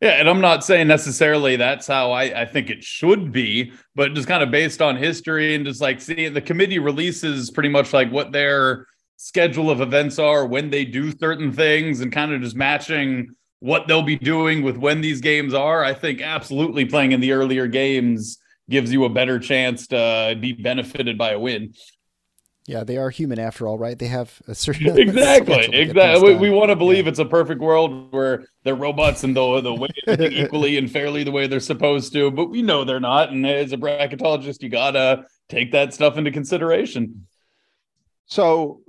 Yeah, 0.00 0.10
and 0.10 0.28
I'm 0.28 0.40
not 0.40 0.62
saying 0.62 0.86
necessarily 0.86 1.56
that's 1.56 1.88
how 1.88 2.12
I, 2.12 2.42
I 2.42 2.44
think 2.44 2.70
it 2.70 2.84
should 2.84 3.32
be, 3.32 3.72
but 3.96 4.14
just 4.14 4.28
kind 4.28 4.44
of 4.44 4.50
based 4.50 4.80
on 4.80 4.96
history 4.96 5.56
and 5.56 5.66
just 5.66 5.80
like 5.80 6.00
seeing 6.00 6.34
the 6.34 6.40
committee 6.40 6.78
releases 6.78 7.50
pretty 7.50 7.68
much 7.68 7.92
like 7.92 8.08
what 8.12 8.30
their 8.30 8.86
schedule 9.18 9.68
of 9.70 9.80
events 9.80 10.18
are 10.18 10.46
when 10.46 10.70
they 10.70 10.84
do 10.84 11.12
certain 11.18 11.52
things 11.52 12.00
and 12.00 12.10
kind 12.10 12.32
of 12.32 12.40
just 12.40 12.56
matching 12.56 13.34
what 13.58 13.88
they'll 13.88 14.02
be 14.02 14.16
doing 14.16 14.62
with 14.62 14.76
when 14.76 15.00
these 15.00 15.20
games 15.20 15.52
are. 15.52 15.84
I 15.84 15.92
think 15.92 16.22
absolutely 16.22 16.84
playing 16.84 17.12
in 17.12 17.20
the 17.20 17.32
earlier 17.32 17.66
games 17.66 18.38
gives 18.70 18.92
you 18.92 19.04
a 19.04 19.08
better 19.08 19.38
chance 19.40 19.88
to 19.88 20.36
be 20.40 20.52
benefited 20.52 21.18
by 21.18 21.32
a 21.32 21.38
win. 21.38 21.74
Yeah, 22.68 22.84
they 22.84 22.96
are 22.98 23.10
human 23.10 23.40
after 23.40 23.66
all, 23.66 23.78
right? 23.78 23.98
They 23.98 24.06
have 24.08 24.40
a 24.46 24.54
certain 24.54 24.86
exactly, 24.98 25.68
exactly. 25.72 26.34
We, 26.34 26.38
we 26.38 26.50
want 26.50 26.68
to 26.68 26.76
believe 26.76 27.06
yeah. 27.06 27.10
it's 27.10 27.18
a 27.18 27.24
perfect 27.24 27.60
world 27.60 28.12
where 28.12 28.44
they're 28.62 28.74
robots 28.74 29.24
and 29.24 29.34
the 29.34 29.60
the 29.62 29.74
way 29.74 29.88
equally 30.06 30.76
and 30.76 30.88
fairly 30.88 31.24
the 31.24 31.32
way 31.32 31.46
they're 31.46 31.60
supposed 31.60 32.12
to, 32.12 32.30
but 32.30 32.50
we 32.50 32.62
know 32.62 32.84
they're 32.84 33.00
not. 33.00 33.30
And 33.30 33.44
as 33.46 33.72
a 33.72 33.78
bracketologist, 33.78 34.62
you 34.62 34.68
gotta 34.68 35.24
take 35.48 35.72
that 35.72 35.94
stuff 35.94 36.18
into 36.18 36.30
consideration. 36.30 37.26
So, 38.26 38.82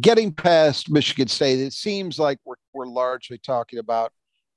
getting 0.00 0.32
past 0.32 0.90
Michigan 0.90 1.28
State, 1.28 1.60
it 1.60 1.72
seems 1.72 2.18
like 2.18 2.38
we're 2.44 2.56
we're 2.72 2.86
largely 2.86 3.38
talking 3.38 3.78
about 3.78 4.12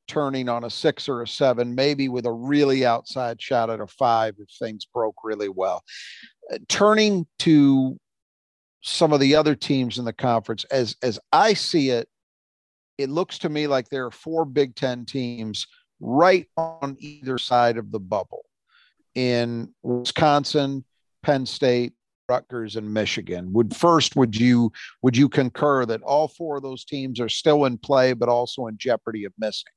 turning 0.08 0.50
on 0.50 0.64
a 0.64 0.70
six 0.70 1.08
or 1.08 1.22
a 1.22 1.28
seven, 1.28 1.76
maybe 1.76 2.10
with 2.10 2.26
a 2.26 2.32
really 2.32 2.86
outside 2.86 3.42
shot 3.42 3.70
at 3.70 3.80
a 3.80 3.88
five 3.88 4.36
if 4.40 4.50
things 4.60 4.86
broke 4.86 5.16
really 5.24 5.50
well. 5.50 5.84
Uh, 6.52 6.58
turning 6.68 7.26
to 7.38 7.98
some 8.82 9.14
of 9.14 9.20
the 9.20 9.36
other 9.36 9.56
teams 9.56 10.00
in 10.00 10.06
the 10.06 10.14
conference, 10.14 10.64
as 10.66 10.96
as 11.02 11.20
I 11.32 11.54
see 11.54 11.90
it, 11.90 12.08
it 12.98 13.10
looks 13.10 13.40
to 13.40 13.50
me 13.50 13.68
like 13.68 13.90
there 13.90 14.06
are 14.06 14.12
four 14.12 14.46
Big 14.46 14.76
Ten 14.76 15.06
teams 15.06 15.68
right 16.00 16.48
on 16.58 16.98
either 17.00 17.38
side 17.38 17.78
of 17.78 17.92
the 17.92 18.00
bubble 18.00 18.46
in 19.16 19.74
Wisconsin, 19.84 20.86
Penn 21.24 21.46
State, 21.46 21.94
Rutgers 22.30 22.76
and 22.76 22.94
Michigan. 22.94 23.52
Would 23.54 23.76
first 23.76 24.16
would 24.16 24.36
you 24.36 24.72
would 25.02 25.18
you 25.18 25.28
concur 25.28 25.86
that 25.86 26.02
all 26.04 26.28
four 26.28 26.58
of 26.58 26.64
those 26.64 26.86
teams 26.86 27.20
are 27.20 27.30
still 27.30 27.66
in 27.66 27.78
play 27.78 28.14
but 28.14 28.30
also 28.30 28.68
in 28.68 28.78
jeopardy 28.78 29.26
of 29.26 29.34
missing? 29.40 29.72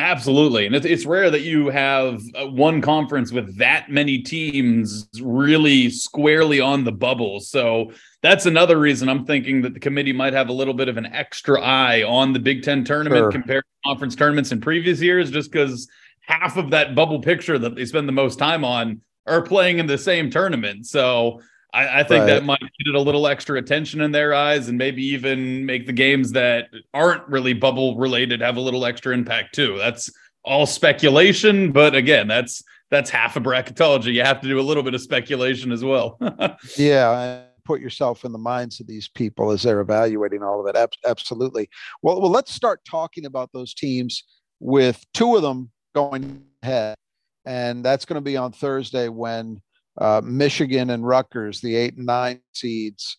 Absolutely. 0.00 0.64
And 0.64 0.76
it's, 0.76 0.86
it's 0.86 1.04
rare 1.04 1.28
that 1.28 1.40
you 1.40 1.70
have 1.70 2.22
uh, 2.36 2.46
one 2.46 2.80
conference 2.80 3.32
with 3.32 3.58
that 3.58 3.90
many 3.90 4.18
teams 4.18 5.08
really 5.20 5.90
squarely 5.90 6.60
on 6.60 6.84
the 6.84 6.92
bubble. 6.92 7.40
So 7.40 7.90
that's 8.22 8.46
another 8.46 8.78
reason 8.78 9.08
I'm 9.08 9.24
thinking 9.24 9.60
that 9.62 9.74
the 9.74 9.80
committee 9.80 10.12
might 10.12 10.34
have 10.34 10.50
a 10.50 10.52
little 10.52 10.74
bit 10.74 10.88
of 10.88 10.98
an 10.98 11.06
extra 11.06 11.60
eye 11.60 12.04
on 12.04 12.32
the 12.32 12.38
Big 12.38 12.62
Ten 12.62 12.84
tournament 12.84 13.24
sure. 13.24 13.32
compared 13.32 13.64
to 13.64 13.88
conference 13.88 14.14
tournaments 14.14 14.52
in 14.52 14.60
previous 14.60 15.00
years, 15.00 15.32
just 15.32 15.50
because 15.50 15.88
half 16.20 16.56
of 16.56 16.70
that 16.70 16.94
bubble 16.94 17.20
picture 17.20 17.58
that 17.58 17.74
they 17.74 17.84
spend 17.84 18.06
the 18.06 18.12
most 18.12 18.38
time 18.38 18.64
on 18.64 19.00
are 19.26 19.42
playing 19.42 19.80
in 19.80 19.86
the 19.86 19.98
same 19.98 20.30
tournament. 20.30 20.86
So 20.86 21.40
I, 21.72 22.00
I 22.00 22.02
think 22.02 22.20
right. 22.20 22.26
that 22.26 22.44
might 22.44 22.60
get 22.84 22.94
a 22.94 23.00
little 23.00 23.26
extra 23.26 23.58
attention 23.58 24.00
in 24.00 24.10
their 24.10 24.32
eyes 24.32 24.68
and 24.68 24.78
maybe 24.78 25.04
even 25.04 25.66
make 25.66 25.86
the 25.86 25.92
games 25.92 26.32
that 26.32 26.68
aren't 26.94 27.26
really 27.28 27.52
bubble 27.52 27.96
related 27.96 28.40
have 28.40 28.56
a 28.56 28.60
little 28.60 28.86
extra 28.86 29.12
impact 29.12 29.54
too. 29.54 29.76
That's 29.76 30.10
all 30.44 30.66
speculation, 30.66 31.72
but 31.72 31.94
again, 31.94 32.26
that's 32.26 32.62
that's 32.90 33.10
half 33.10 33.36
of 33.36 33.42
bracketology. 33.42 34.14
You 34.14 34.22
have 34.22 34.40
to 34.40 34.48
do 34.48 34.58
a 34.58 34.62
little 34.62 34.82
bit 34.82 34.94
of 34.94 35.02
speculation 35.02 35.72
as 35.72 35.84
well. 35.84 36.18
yeah, 36.76 37.42
put 37.64 37.80
yourself 37.82 38.24
in 38.24 38.32
the 38.32 38.38
minds 38.38 38.80
of 38.80 38.86
these 38.86 39.08
people 39.08 39.50
as 39.50 39.62
they're 39.62 39.80
evaluating 39.80 40.42
all 40.42 40.66
of 40.66 40.74
it. 40.74 40.96
Absolutely. 41.06 41.68
Well, 42.02 42.22
well, 42.22 42.30
let's 42.30 42.52
start 42.52 42.80
talking 42.86 43.26
about 43.26 43.52
those 43.52 43.74
teams 43.74 44.24
with 44.58 45.04
two 45.12 45.36
of 45.36 45.42
them 45.42 45.70
going 45.94 46.44
ahead, 46.62 46.96
and 47.44 47.84
that's 47.84 48.06
going 48.06 48.16
to 48.16 48.22
be 48.22 48.38
on 48.38 48.52
Thursday 48.52 49.08
when 49.08 49.60
uh, 50.00 50.20
Michigan 50.24 50.90
and 50.90 51.06
Rutgers, 51.06 51.60
the 51.60 51.76
eight 51.76 51.96
and 51.96 52.06
nine 52.06 52.40
seeds, 52.52 53.18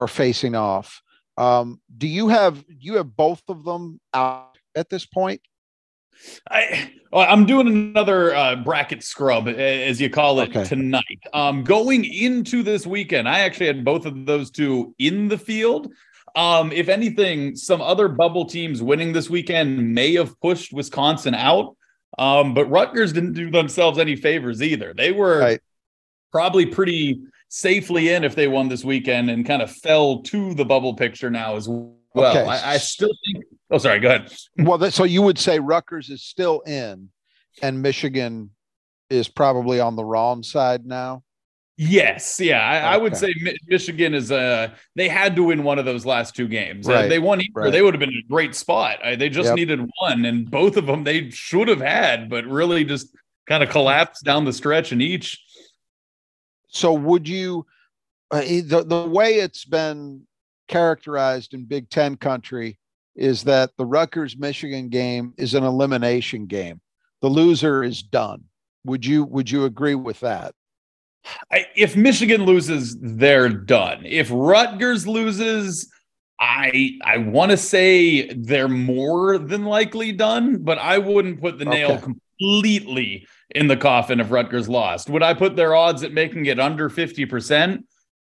are 0.00 0.08
facing 0.08 0.54
off. 0.54 1.02
Um, 1.36 1.80
do 1.96 2.06
you 2.06 2.28
have 2.28 2.62
you 2.68 2.96
have 2.96 3.16
both 3.16 3.42
of 3.48 3.64
them 3.64 4.00
out 4.12 4.56
at 4.74 4.90
this 4.90 5.06
point? 5.06 5.40
I 6.50 6.92
I'm 7.12 7.46
doing 7.46 7.66
another 7.66 8.34
uh, 8.34 8.56
bracket 8.56 9.02
scrub, 9.02 9.48
as 9.48 10.00
you 10.00 10.10
call 10.10 10.40
it, 10.40 10.50
okay. 10.50 10.64
tonight. 10.64 11.20
Um, 11.32 11.64
going 11.64 12.04
into 12.04 12.62
this 12.62 12.86
weekend, 12.86 13.28
I 13.28 13.40
actually 13.40 13.66
had 13.66 13.84
both 13.84 14.04
of 14.04 14.26
those 14.26 14.50
two 14.50 14.94
in 14.98 15.28
the 15.28 15.38
field. 15.38 15.92
Um, 16.36 16.70
if 16.72 16.88
anything, 16.88 17.56
some 17.56 17.80
other 17.80 18.08
bubble 18.08 18.44
teams 18.44 18.82
winning 18.82 19.12
this 19.12 19.28
weekend 19.30 19.94
may 19.94 20.14
have 20.14 20.38
pushed 20.40 20.72
Wisconsin 20.72 21.34
out. 21.34 21.76
Um, 22.18 22.54
but 22.54 22.66
Rutgers 22.66 23.12
didn't 23.12 23.32
do 23.32 23.50
themselves 23.50 23.98
any 23.98 24.14
favors 24.14 24.62
either. 24.62 24.92
They 24.92 25.12
were 25.12 25.38
right 25.38 25.60
probably 26.32 26.66
pretty 26.66 27.20
safely 27.48 28.10
in 28.10 28.24
if 28.24 28.34
they 28.34 28.48
won 28.48 28.68
this 28.68 28.84
weekend 28.84 29.30
and 29.30 29.44
kind 29.44 29.62
of 29.62 29.70
fell 29.70 30.22
to 30.22 30.54
the 30.54 30.64
bubble 30.64 30.94
picture 30.94 31.30
now 31.30 31.56
as 31.56 31.68
well. 31.68 31.96
Okay. 32.16 32.42
I, 32.42 32.74
I, 32.74 32.78
still 32.78 33.12
think. 33.26 33.44
Oh, 33.70 33.78
sorry. 33.78 34.00
Go 34.00 34.08
ahead. 34.08 34.32
Well, 34.58 34.78
that, 34.78 34.92
so 34.92 35.04
you 35.04 35.22
would 35.22 35.38
say 35.38 35.58
Rutgers 35.58 36.10
is 36.10 36.22
still 36.22 36.60
in, 36.60 37.10
and 37.62 37.82
Michigan 37.82 38.50
is 39.10 39.28
probably 39.28 39.80
on 39.80 39.96
the 39.96 40.04
wrong 40.04 40.42
side 40.42 40.86
now. 40.86 41.22
Yes, 41.82 42.38
yeah, 42.38 42.60
I, 42.60 42.76
okay. 42.76 42.86
I 42.86 42.96
would 42.98 43.16
say 43.16 43.34
Michigan 43.66 44.12
is. 44.12 44.30
Uh, 44.30 44.68
they 44.96 45.08
had 45.08 45.34
to 45.36 45.44
win 45.44 45.62
one 45.62 45.78
of 45.78 45.86
those 45.86 46.04
last 46.04 46.36
two 46.36 46.46
games. 46.46 46.86
Uh, 46.86 46.92
right. 46.92 47.08
They 47.08 47.18
won 47.18 47.40
either; 47.40 47.48
right. 47.54 47.72
they 47.72 47.80
would 47.80 47.94
have 47.94 48.00
been 48.00 48.10
in 48.10 48.18
a 48.18 48.28
great 48.28 48.54
spot. 48.54 48.98
They 49.02 49.30
just 49.30 49.46
yep. 49.46 49.56
needed 49.56 49.88
one, 49.98 50.26
and 50.26 50.50
both 50.50 50.76
of 50.76 50.84
them 50.84 51.04
they 51.04 51.30
should 51.30 51.68
have 51.68 51.80
had, 51.80 52.28
but 52.28 52.44
really 52.44 52.84
just 52.84 53.16
kind 53.46 53.62
of 53.62 53.70
collapsed 53.70 54.24
down 54.24 54.44
the 54.44 54.52
stretch 54.52 54.92
in 54.92 55.00
each. 55.00 55.42
So 56.70 56.92
would 56.92 57.28
you 57.28 57.66
uh, 58.30 58.40
the 58.40 58.84
the 58.86 59.08
way 59.08 59.34
it's 59.34 59.64
been 59.64 60.22
characterized 60.68 61.52
in 61.52 61.64
Big 61.64 61.90
Ten 61.90 62.16
country 62.16 62.78
is 63.16 63.42
that 63.44 63.70
the 63.76 63.84
Rutgers 63.84 64.36
Michigan 64.38 64.88
game 64.88 65.34
is 65.36 65.54
an 65.54 65.64
elimination 65.64 66.46
game. 66.46 66.80
The 67.20 67.28
loser 67.28 67.82
is 67.82 68.02
done. 68.02 68.44
Would 68.84 69.04
you 69.04 69.24
would 69.24 69.50
you 69.50 69.64
agree 69.64 69.96
with 69.96 70.20
that? 70.20 70.54
I, 71.52 71.66
if 71.76 71.96
Michigan 71.96 72.44
loses, 72.44 72.96
they're 72.98 73.50
done. 73.50 74.06
If 74.06 74.30
Rutgers 74.32 75.06
loses, 75.06 75.90
I 76.38 76.98
I 77.04 77.18
want 77.18 77.50
to 77.50 77.56
say 77.56 78.32
they're 78.32 78.68
more 78.68 79.38
than 79.38 79.64
likely 79.64 80.12
done, 80.12 80.62
but 80.62 80.78
I 80.78 80.98
wouldn't 80.98 81.40
put 81.40 81.58
the 81.58 81.66
nail 81.66 81.98
completely 81.98 83.26
in 83.54 83.66
the 83.66 83.76
coffin 83.76 84.20
if 84.20 84.30
Rutgers 84.30 84.68
lost. 84.68 85.10
Would 85.10 85.22
I 85.22 85.34
put 85.34 85.56
their 85.56 85.74
odds 85.74 86.02
at 86.02 86.12
making 86.12 86.46
it 86.46 86.60
under 86.60 86.88
50%? 86.88 87.84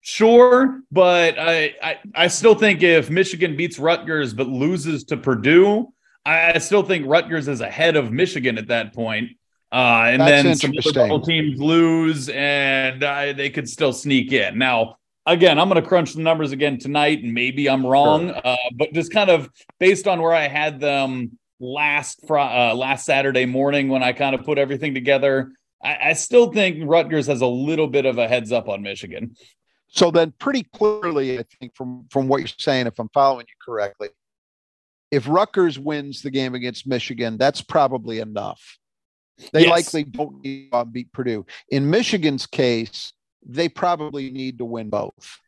Sure, 0.00 0.82
but 0.92 1.38
I, 1.38 1.74
I, 1.82 1.98
I 2.14 2.26
still 2.28 2.54
think 2.54 2.82
if 2.82 3.10
Michigan 3.10 3.56
beats 3.56 3.78
Rutgers 3.78 4.32
but 4.32 4.46
loses 4.46 5.04
to 5.04 5.16
Purdue, 5.16 5.92
I, 6.24 6.58
still 6.58 6.82
think 6.82 7.06
Rutgers 7.06 7.48
is 7.48 7.60
ahead 7.60 7.96
of 7.96 8.12
Michigan 8.12 8.58
at 8.58 8.68
that 8.68 8.94
point. 8.94 9.30
Uh, 9.72 10.04
and 10.06 10.20
That's 10.20 10.60
then 10.60 10.74
some 10.84 10.94
other 11.02 11.24
teams 11.24 11.60
lose, 11.60 12.28
and 12.28 13.02
uh, 13.02 13.32
they 13.32 13.50
could 13.50 13.68
still 13.68 13.92
sneak 13.92 14.32
in. 14.32 14.58
Now, 14.58 14.96
again, 15.26 15.58
I'm 15.58 15.68
going 15.68 15.82
to 15.82 15.86
crunch 15.86 16.14
the 16.14 16.22
numbers 16.22 16.52
again 16.52 16.78
tonight, 16.78 17.22
and 17.22 17.34
maybe 17.34 17.68
I'm 17.68 17.84
wrong, 17.84 18.28
sure. 18.28 18.40
uh, 18.44 18.56
but 18.76 18.92
just 18.92 19.12
kind 19.12 19.28
of 19.28 19.50
based 19.80 20.06
on 20.06 20.22
where 20.22 20.32
I 20.32 20.46
had 20.46 20.80
them 20.80 21.38
last 21.60 22.20
uh, 22.28 22.74
last 22.74 23.04
Saturday 23.04 23.46
morning 23.46 23.88
when 23.88 24.02
I 24.02 24.12
kind 24.12 24.34
of 24.34 24.44
put 24.44 24.58
everything 24.58 24.94
together. 24.94 25.52
I, 25.82 26.10
I 26.10 26.12
still 26.14 26.52
think 26.52 26.82
Rutgers 26.84 27.26
has 27.26 27.40
a 27.40 27.46
little 27.46 27.86
bit 27.86 28.06
of 28.06 28.18
a 28.18 28.28
heads 28.28 28.52
up 28.52 28.68
on 28.68 28.82
Michigan. 28.82 29.36
So 29.88 30.10
then, 30.10 30.32
pretty 30.38 30.64
clearly, 30.64 31.38
I 31.38 31.44
think 31.58 31.74
from 31.74 32.06
from 32.10 32.28
what 32.28 32.38
you're 32.38 32.48
saying, 32.58 32.86
if 32.86 32.98
I'm 32.98 33.10
following 33.14 33.46
you 33.48 33.54
correctly, 33.64 34.08
if 35.10 35.28
Rutgers 35.28 35.78
wins 35.78 36.22
the 36.22 36.30
game 36.30 36.54
against 36.54 36.86
Michigan, 36.86 37.38
that's 37.38 37.62
probably 37.62 38.18
enough. 38.18 38.78
They 39.52 39.62
yes. 39.62 39.70
likely 39.70 40.04
don't 40.04 40.42
need 40.42 40.72
to 40.72 40.84
beat 40.84 41.12
Purdue. 41.12 41.46
In 41.68 41.90
Michigan's 41.90 42.46
case, 42.46 43.12
they 43.46 43.68
probably 43.68 44.30
need 44.30 44.58
to 44.58 44.64
win 44.64 44.88
both. 44.88 45.40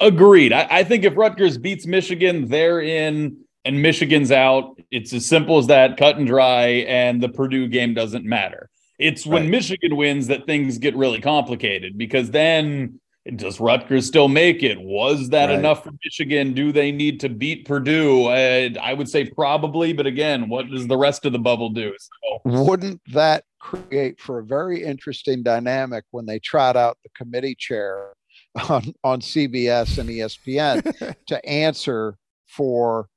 Agreed. 0.00 0.52
I, 0.52 0.66
I 0.70 0.84
think 0.84 1.04
if 1.04 1.16
Rutgers 1.16 1.58
beats 1.58 1.86
Michigan, 1.86 2.48
they're 2.48 2.80
in 2.80 3.44
and 3.64 3.80
Michigan's 3.80 4.32
out. 4.32 4.78
It's 4.90 5.12
as 5.12 5.26
simple 5.26 5.58
as 5.58 5.66
that, 5.68 5.96
cut 5.96 6.16
and 6.16 6.26
dry, 6.26 6.66
and 6.66 7.22
the 7.22 7.28
Purdue 7.28 7.68
game 7.68 7.94
doesn't 7.94 8.24
matter. 8.24 8.68
It's 8.98 9.26
when 9.26 9.42
right. 9.42 9.50
Michigan 9.50 9.96
wins 9.96 10.28
that 10.28 10.46
things 10.46 10.78
get 10.78 10.96
really 10.96 11.20
complicated 11.20 11.98
because 11.98 12.30
then 12.30 13.00
does 13.36 13.60
Rutgers 13.60 14.06
still 14.06 14.28
make 14.28 14.62
it? 14.62 14.80
Was 14.80 15.28
that 15.30 15.46
right. 15.46 15.58
enough 15.58 15.84
for 15.84 15.92
Michigan? 16.04 16.54
Do 16.54 16.72
they 16.72 16.90
need 16.90 17.20
to 17.20 17.28
beat 17.28 17.66
Purdue? 17.66 18.26
Uh, 18.26 18.70
I 18.80 18.94
would 18.94 19.08
say 19.08 19.24
probably, 19.24 19.92
but 19.92 20.06
again, 20.06 20.48
what 20.48 20.68
does 20.68 20.88
the 20.88 20.96
rest 20.96 21.24
of 21.24 21.32
the 21.32 21.38
bubble 21.38 21.70
do? 21.70 21.94
So, 21.98 22.40
Wouldn't 22.44 23.00
that 23.12 23.44
create 23.60 24.20
for 24.20 24.40
a 24.40 24.44
very 24.44 24.82
interesting 24.82 25.44
dynamic 25.44 26.04
when 26.10 26.26
they 26.26 26.40
trot 26.40 26.76
out 26.76 26.98
the 27.04 27.10
committee 27.10 27.54
chair 27.54 28.12
on, 28.68 28.92
on 29.04 29.20
CBS 29.20 29.98
and 29.98 30.08
ESPN 30.08 31.14
to 31.26 31.46
answer 31.46 32.16
for 32.48 33.08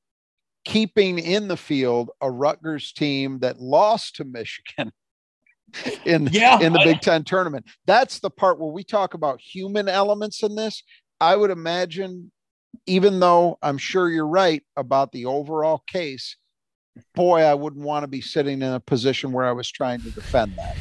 keeping 0.65 1.19
in 1.19 1.47
the 1.47 1.57
field 1.57 2.11
a 2.19 2.29
Rutgers 2.29 2.91
team 2.91 3.39
that 3.39 3.61
lost 3.61 4.17
to 4.17 4.25
Michigan 4.25 4.91
in 6.05 6.27
yeah, 6.31 6.59
in 6.59 6.73
the 6.73 6.81
Big 6.83 7.01
Ten 7.01 7.23
tournament. 7.23 7.65
That's 7.85 8.19
the 8.19 8.29
part 8.29 8.59
where 8.59 8.71
we 8.71 8.83
talk 8.83 9.13
about 9.13 9.39
human 9.39 9.87
elements 9.87 10.43
in 10.43 10.55
this. 10.55 10.83
I 11.21 11.35
would 11.35 11.51
imagine, 11.51 12.31
even 12.85 13.19
though 13.19 13.57
I'm 13.61 13.77
sure 13.77 14.09
you're 14.09 14.27
right 14.27 14.63
about 14.75 15.11
the 15.11 15.25
overall 15.25 15.83
case, 15.87 16.35
boy, 17.13 17.41
I 17.41 17.53
wouldn't 17.53 17.83
want 17.83 18.03
to 18.03 18.07
be 18.07 18.21
sitting 18.21 18.61
in 18.61 18.73
a 18.73 18.79
position 18.79 19.31
where 19.31 19.45
I 19.45 19.51
was 19.51 19.71
trying 19.71 20.01
to 20.01 20.11
defend 20.11 20.57
that. 20.57 20.75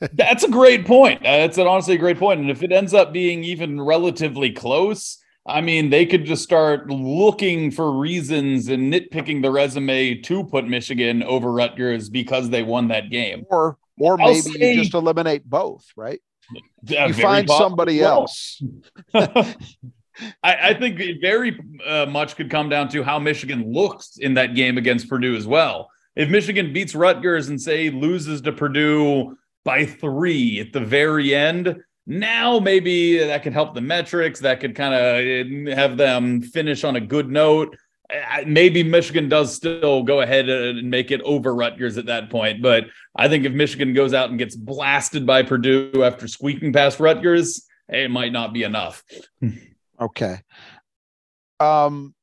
That's 0.12 0.44
a 0.44 0.48
great 0.48 0.86
point. 0.86 1.20
Uh, 1.20 1.38
that's 1.38 1.58
an 1.58 1.66
honestly 1.66 1.94
a 1.94 1.98
great 1.98 2.18
point. 2.18 2.38
And 2.38 2.50
if 2.50 2.62
it 2.62 2.70
ends 2.70 2.94
up 2.94 3.12
being 3.12 3.42
even 3.42 3.80
relatively 3.80 4.52
close, 4.52 5.18
I 5.50 5.60
mean, 5.60 5.90
they 5.90 6.06
could 6.06 6.24
just 6.24 6.42
start 6.42 6.88
looking 6.88 7.70
for 7.70 7.92
reasons 7.92 8.68
and 8.68 8.92
nitpicking 8.92 9.42
the 9.42 9.50
resume 9.50 10.14
to 10.14 10.44
put 10.44 10.66
Michigan 10.66 11.22
over 11.22 11.52
Rutgers 11.52 12.08
because 12.08 12.50
they 12.50 12.62
won 12.62 12.88
that 12.88 13.10
game. 13.10 13.44
Or 13.50 13.76
or 13.98 14.16
maybe 14.16 14.40
say, 14.40 14.74
you 14.74 14.82
just 14.82 14.94
eliminate 14.94 15.44
both, 15.44 15.86
right? 15.96 16.20
you 16.86 17.12
find 17.14 17.48
somebody 17.48 18.02
else. 18.02 18.62
I, 19.14 19.54
I, 20.42 20.74
think 20.74 21.00
it 21.00 21.18
very 21.20 21.58
uh, 21.86 22.06
much 22.06 22.36
could 22.36 22.50
come 22.50 22.68
down 22.68 22.88
to 22.90 23.02
how 23.02 23.18
Michigan 23.18 23.72
looks 23.72 24.18
in 24.18 24.34
that 24.34 24.54
game 24.54 24.78
against 24.78 25.08
Purdue 25.08 25.36
as 25.36 25.46
well. 25.46 25.88
If 26.16 26.28
Michigan 26.28 26.72
beats 26.72 26.94
Rutgers 26.94 27.48
and 27.48 27.60
say 27.60 27.90
loses 27.90 28.40
to 28.42 28.52
Purdue 28.52 29.36
by 29.64 29.86
three 29.86 30.60
at 30.60 30.72
the 30.72 30.80
very 30.80 31.34
end, 31.34 31.76
now 32.06 32.58
maybe 32.58 33.18
that 33.18 33.42
could 33.42 33.52
help 33.52 33.74
the 33.74 33.80
metrics. 33.80 34.40
That 34.40 34.60
could 34.60 34.74
kind 34.74 34.94
of 34.94 35.76
have 35.78 35.96
them 35.96 36.42
finish 36.42 36.84
on 36.84 36.96
a 36.96 37.00
good 37.00 37.30
note. 37.30 37.76
Maybe 38.44 38.82
Michigan 38.82 39.28
does 39.28 39.54
still 39.54 40.02
go 40.02 40.20
ahead 40.20 40.48
and 40.48 40.90
make 40.90 41.12
it 41.12 41.20
over 41.22 41.54
Rutgers 41.54 41.96
at 41.96 42.06
that 42.06 42.28
point. 42.28 42.60
But 42.60 42.86
I 43.14 43.28
think 43.28 43.44
if 43.44 43.52
Michigan 43.52 43.94
goes 43.94 44.12
out 44.12 44.30
and 44.30 44.38
gets 44.38 44.56
blasted 44.56 45.24
by 45.24 45.44
Purdue 45.44 46.02
after 46.02 46.26
squeaking 46.26 46.72
past 46.72 46.98
Rutgers, 46.98 47.64
it 47.88 48.10
might 48.10 48.32
not 48.32 48.52
be 48.52 48.64
enough. 48.64 49.04
okay. 50.00 50.40
Um, 51.60 52.14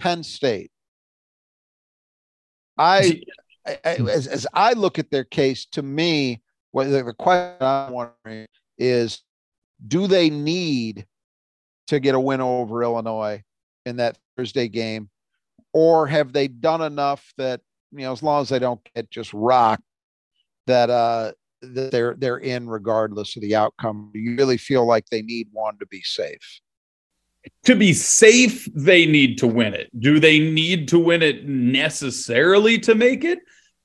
Penn 0.00 0.22
State. 0.24 0.70
I, 2.76 3.20
I, 3.66 3.78
as, 3.84 4.26
as 4.26 4.46
I 4.52 4.72
look 4.72 4.98
at 4.98 5.10
their 5.10 5.24
case, 5.24 5.66
to 5.72 5.82
me, 5.82 6.42
what 6.74 6.90
the 6.90 7.14
question 7.16 7.56
I'm 7.60 7.92
wondering 7.92 8.48
is, 8.78 9.22
do 9.86 10.08
they 10.08 10.28
need 10.28 11.06
to 11.86 12.00
get 12.00 12.16
a 12.16 12.20
win 12.20 12.40
over 12.40 12.82
Illinois 12.82 13.44
in 13.86 13.98
that 13.98 14.18
Thursday 14.36 14.66
game, 14.66 15.08
or 15.72 16.08
have 16.08 16.32
they 16.32 16.48
done 16.48 16.82
enough 16.82 17.32
that 17.38 17.60
you 17.92 18.00
know, 18.00 18.10
as 18.10 18.24
long 18.24 18.42
as 18.42 18.48
they 18.48 18.58
don't 18.58 18.80
get 18.92 19.08
just 19.08 19.32
rocked, 19.32 19.84
that 20.66 20.90
uh 20.90 21.30
that 21.62 21.92
they're 21.92 22.16
they're 22.18 22.38
in 22.38 22.68
regardless 22.68 23.36
of 23.36 23.42
the 23.42 23.54
outcome? 23.54 24.10
Do 24.12 24.18
you 24.18 24.34
really 24.34 24.56
feel 24.56 24.84
like 24.84 25.06
they 25.10 25.22
need 25.22 25.46
one 25.52 25.78
to 25.78 25.86
be 25.86 26.02
safe? 26.02 26.60
to 27.66 27.76
be 27.76 27.92
safe, 27.92 28.68
they 28.74 29.06
need 29.06 29.38
to 29.38 29.46
win 29.46 29.74
it. 29.74 29.90
Do 30.00 30.18
they 30.18 30.40
need 30.40 30.88
to 30.88 30.98
win 30.98 31.22
it 31.22 31.46
necessarily 31.46 32.80
to 32.80 32.96
make 32.96 33.22
it? 33.22 33.38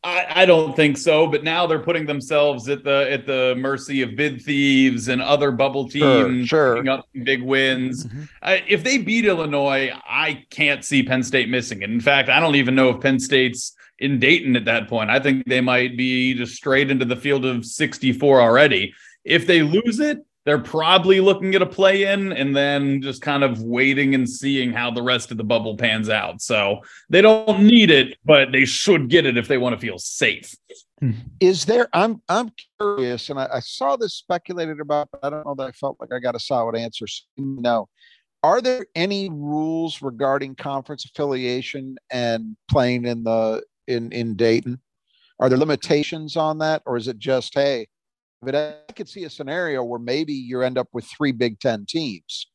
I, 0.03 0.25
I, 0.29 0.46
don't 0.46 0.75
think 0.75 0.98
so. 0.98 1.27
But 1.27 1.44
now 1.44 1.68
they're 1.68 1.79
putting 1.79 2.06
themselves 2.06 2.70
at 2.70 2.86
the 2.86 3.08
at 3.12 3.25
the 3.25 3.56
mercy 3.58 4.01
of 4.01 4.15
bid 4.15 4.41
thieves 4.41 5.10
and 5.10 5.22
other 5.22 5.51
bubble 5.51 5.89
teams 5.89 6.48
sure, 6.48 6.84
sure. 6.84 6.89
up 6.89 7.06
big 7.24 7.41
wins. 7.41 8.06
Mm-hmm. 8.06 8.24
Uh, 8.41 8.58
if 8.68 8.84
they 8.84 8.98
beat 8.98 9.25
Illinois, 9.25 9.91
I 10.08 10.46
can't 10.50 10.86
see 10.86 11.03
Penn 11.03 11.22
State 11.22 11.50
missing 11.50 11.82
it. 11.82 11.89
In 11.89 12.00
fact, 12.00 12.29
I 12.29 12.39
don't 12.39 12.56
even 12.56 12.75
know 12.75 12.89
if 12.89 13.01
Penn 13.01 13.20
State's 13.20 13.75
in 14.00 14.20
Dayton 14.20 14.56
at 14.56 14.65
that 14.65 14.88
point. 14.88 15.10
I 15.10 15.20
think 15.20 15.46
they 15.46 15.62
might 15.62 15.98
be 15.98 16.34
just 16.34 16.56
straight 16.56 16.89
into 16.89 17.06
the 17.06 17.18
field 17.18 17.46
of 17.46 17.65
64 17.65 18.41
already. 18.41 18.94
If 19.25 19.46
they 19.48 19.62
lose 19.62 20.00
it, 20.00 20.20
they're 20.50 20.58
probably 20.58 21.22
looking 21.22 21.53
at 21.53 21.62
a 21.62 21.65
play 21.68 22.06
in 22.12 22.34
and 22.34 22.56
then 22.56 23.03
just 23.03 23.22
kind 23.22 23.44
of 23.44 23.62
waiting 23.62 24.15
and 24.15 24.27
seeing 24.27 24.74
how 24.74 24.89
the 24.89 25.03
rest 25.03 25.29
of 25.29 25.38
the 25.38 25.44
bubble 25.44 25.77
pans 25.77 26.10
out. 26.10 26.41
So 26.41 26.79
they 27.08 27.22
don't 27.22 27.62
need 27.62 27.91
it, 27.91 28.18
but 28.25 28.51
they 28.51 28.65
should 28.65 29.10
get 29.10 29.27
it 29.27 29.38
if 29.38 29.48
they 29.48 29.60
want 29.60 29.75
to 29.75 29.79
feel 29.79 30.00
safe. 30.00 30.56
Is 31.39 31.65
there? 31.65 31.88
I'm 31.94 32.24
I'm 32.29 32.51
curious, 32.79 33.29
and 33.29 33.39
I, 33.39 33.48
I 33.53 33.60
saw 33.60 33.96
this 33.96 34.15
speculated 34.15 34.79
about, 34.79 35.10
I 35.22 35.29
don't 35.29 35.46
know 35.46 35.53
that 35.53 35.68
I 35.68 35.72
felt 35.72 35.98
like 36.00 36.12
I 36.12 36.18
got 36.18 36.36
a 36.36 36.39
solid 36.39 36.75
answer. 36.75 37.06
No. 37.38 37.88
Are 38.41 38.60
there 38.60 38.88
any 38.96 39.29
rules 39.29 40.01
regarding 40.01 40.56
conference 40.56 41.06
affiliation 41.06 41.96
and 42.10 42.58
playing 42.72 43.06
in 43.06 43.24
the 43.24 43.63
in 43.88 44.12
in 44.12 44.36
Dayton? 44.36 44.82
Are 45.39 45.48
there 45.48 45.60
limitations 45.60 46.36
on 46.36 46.58
that, 46.58 46.82
or 46.88 46.98
is 46.98 47.08
it 47.08 47.20
just 47.20 47.53
hey, 47.53 47.88
but 48.41 48.55
I 48.55 48.93
could 48.93 49.10
see 49.10 49.24
a 49.24 49.29
scenario 49.29 49.84
where 49.84 50.00
maybe 50.00 50.34
you 50.34 50.62
end 50.62 50.77
up 50.77 50.88
with 50.93 51.05
three 51.05 51.31
Big 51.31 51.60
Ten 51.60 51.86
teams 51.86 52.48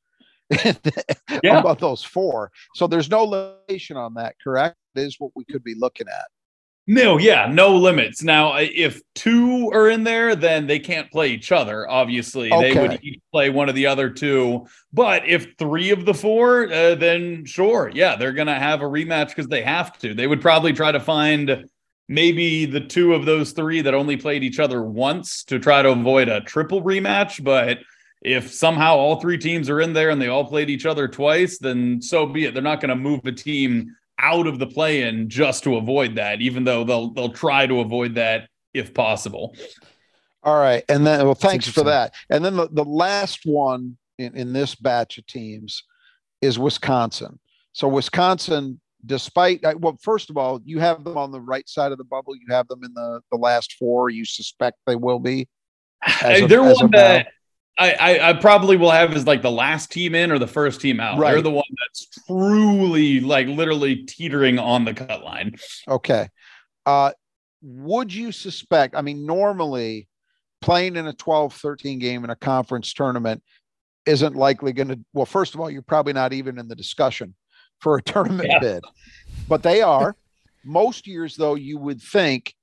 yeah. 0.64 1.58
about 1.58 1.78
those 1.78 2.02
four. 2.02 2.50
So 2.74 2.86
there's 2.86 3.10
no 3.10 3.24
limitation 3.24 3.96
on 3.96 4.14
that, 4.14 4.36
correct? 4.42 4.76
It 4.94 5.02
is 5.02 5.16
what 5.18 5.32
we 5.34 5.44
could 5.44 5.64
be 5.64 5.74
looking 5.74 6.08
at. 6.08 6.26
No, 6.86 7.18
yeah, 7.18 7.48
no 7.50 7.74
limits. 7.74 8.22
Now, 8.22 8.56
if 8.58 9.00
two 9.14 9.70
are 9.72 9.88
in 9.88 10.04
there, 10.04 10.36
then 10.36 10.66
they 10.66 10.78
can't 10.78 11.10
play 11.10 11.30
each 11.30 11.50
other. 11.50 11.88
Obviously, 11.88 12.52
okay. 12.52 12.74
they 12.74 12.80
would 12.80 13.02
each 13.02 13.20
play 13.32 13.48
one 13.48 13.70
of 13.70 13.74
the 13.74 13.86
other 13.86 14.10
two. 14.10 14.66
But 14.92 15.26
if 15.26 15.56
three 15.58 15.90
of 15.92 16.04
the 16.04 16.12
four, 16.12 16.70
uh, 16.70 16.94
then 16.96 17.46
sure, 17.46 17.90
yeah, 17.94 18.16
they're 18.16 18.34
going 18.34 18.48
to 18.48 18.54
have 18.54 18.82
a 18.82 18.84
rematch 18.84 19.28
because 19.28 19.46
they 19.46 19.62
have 19.62 19.98
to. 20.00 20.12
They 20.12 20.26
would 20.26 20.42
probably 20.42 20.74
try 20.74 20.92
to 20.92 21.00
find 21.00 21.64
maybe 22.08 22.66
the 22.66 22.80
two 22.80 23.14
of 23.14 23.24
those 23.24 23.52
three 23.52 23.80
that 23.82 23.94
only 23.94 24.16
played 24.16 24.44
each 24.44 24.58
other 24.58 24.82
once 24.82 25.44
to 25.44 25.58
try 25.58 25.82
to 25.82 25.90
avoid 25.90 26.28
a 26.28 26.40
triple 26.42 26.82
rematch. 26.82 27.42
But 27.42 27.78
if 28.22 28.52
somehow 28.52 28.96
all 28.96 29.20
three 29.20 29.38
teams 29.38 29.68
are 29.70 29.80
in 29.80 29.92
there 29.92 30.10
and 30.10 30.20
they 30.20 30.28
all 30.28 30.44
played 30.44 30.70
each 30.70 30.86
other 30.86 31.08
twice, 31.08 31.58
then 31.58 32.00
so 32.00 32.26
be 32.26 32.46
it. 32.46 32.54
They're 32.54 32.62
not 32.62 32.80
going 32.80 32.90
to 32.90 32.96
move 32.96 33.20
a 33.24 33.32
team 33.32 33.94
out 34.18 34.46
of 34.46 34.58
the 34.58 34.66
play-in 34.66 35.28
just 35.28 35.64
to 35.64 35.76
avoid 35.76 36.14
that, 36.16 36.40
even 36.40 36.64
though 36.64 36.84
they'll 36.84 37.12
they'll 37.12 37.32
try 37.32 37.66
to 37.66 37.80
avoid 37.80 38.14
that 38.14 38.48
if 38.72 38.94
possible. 38.94 39.56
All 40.42 40.58
right, 40.58 40.84
and 40.88 41.06
then 41.06 41.24
well, 41.24 41.34
thanks 41.34 41.66
for 41.66 41.84
that. 41.84 42.14
And 42.30 42.44
then 42.44 42.56
the, 42.56 42.68
the 42.70 42.84
last 42.84 43.40
one 43.44 43.96
in, 44.18 44.36
in 44.36 44.52
this 44.52 44.74
batch 44.74 45.18
of 45.18 45.26
teams 45.26 45.84
is 46.40 46.58
Wisconsin. 46.58 47.38
So 47.72 47.88
Wisconsin 47.88 48.80
despite 49.06 49.60
well 49.80 49.98
first 50.00 50.30
of 50.30 50.36
all 50.36 50.60
you 50.64 50.78
have 50.78 51.04
them 51.04 51.16
on 51.16 51.30
the 51.30 51.40
right 51.40 51.68
side 51.68 51.92
of 51.92 51.98
the 51.98 52.04
bubble 52.04 52.34
you 52.34 52.46
have 52.48 52.66
them 52.68 52.82
in 52.84 52.92
the 52.94 53.20
the 53.30 53.38
last 53.38 53.74
four 53.74 54.10
you 54.10 54.24
suspect 54.24 54.78
they 54.86 54.96
will 54.96 55.18
be 55.18 55.48
of, 56.22 56.48
they're 56.48 56.62
one 56.62 56.90
that 56.90 57.28
I, 57.76 57.92
I, 57.92 58.30
I 58.30 58.32
probably 58.34 58.76
will 58.76 58.90
have 58.90 59.12
as 59.14 59.26
like 59.26 59.42
the 59.42 59.50
last 59.50 59.90
team 59.90 60.14
in 60.14 60.30
or 60.30 60.38
the 60.38 60.46
first 60.46 60.80
team 60.80 61.00
out. 61.00 61.18
Right. 61.18 61.32
They're 61.32 61.42
the 61.42 61.50
one 61.50 61.64
that's 61.80 62.06
truly 62.24 63.18
like 63.18 63.48
literally 63.48 63.96
teetering 63.96 64.60
on 64.60 64.84
the 64.84 64.94
cut 64.94 65.24
line. 65.24 65.56
Okay. 65.88 66.28
Uh, 66.86 67.10
would 67.62 68.14
you 68.14 68.30
suspect? 68.30 68.94
I 68.94 69.02
mean, 69.02 69.26
normally 69.26 70.08
playing 70.60 70.94
in 70.94 71.08
a 71.08 71.12
12 71.12 71.54
13 71.54 71.98
game 71.98 72.22
in 72.22 72.30
a 72.30 72.36
conference 72.36 72.94
tournament 72.94 73.42
isn't 74.06 74.36
likely 74.36 74.72
going 74.72 74.88
to. 74.88 75.00
Well, 75.12 75.26
first 75.26 75.54
of 75.54 75.60
all, 75.60 75.68
you're 75.68 75.82
probably 75.82 76.12
not 76.12 76.32
even 76.32 76.58
in 76.60 76.68
the 76.68 76.76
discussion 76.76 77.34
for 77.80 77.96
a 77.96 78.02
tournament 78.02 78.48
yeah. 78.50 78.58
bid, 78.58 78.84
but 79.48 79.62
they 79.62 79.82
are. 79.82 80.16
Most 80.64 81.06
years, 81.06 81.36
though, 81.36 81.54
you 81.54 81.78
would 81.78 82.00
think 82.00 82.54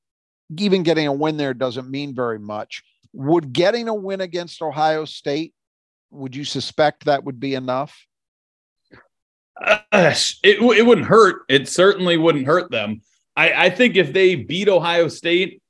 even 0.57 0.83
getting 0.83 1.07
a 1.07 1.13
win 1.13 1.37
there 1.37 1.53
doesn't 1.53 1.89
mean 1.89 2.15
very 2.15 2.39
much. 2.39 2.83
Would 3.13 3.53
getting 3.53 3.87
a 3.87 3.93
win 3.93 4.21
against 4.21 4.61
Ohio 4.61 5.05
State, 5.05 5.53
would 6.09 6.35
you 6.35 6.43
suspect 6.43 7.05
that 7.05 7.23
would 7.23 7.39
be 7.39 7.53
enough? 7.55 8.05
Uh, 9.61 9.79
it, 10.43 10.59
it 10.61 10.85
wouldn't 10.85 11.07
hurt. 11.07 11.43
It 11.47 11.69
certainly 11.69 12.17
wouldn't 12.17 12.47
hurt 12.47 12.71
them. 12.71 13.01
I, 13.35 13.65
I 13.65 13.69
think 13.69 13.95
if 13.95 14.11
they 14.11 14.35
beat 14.35 14.67
Ohio 14.67 15.07
State 15.07 15.61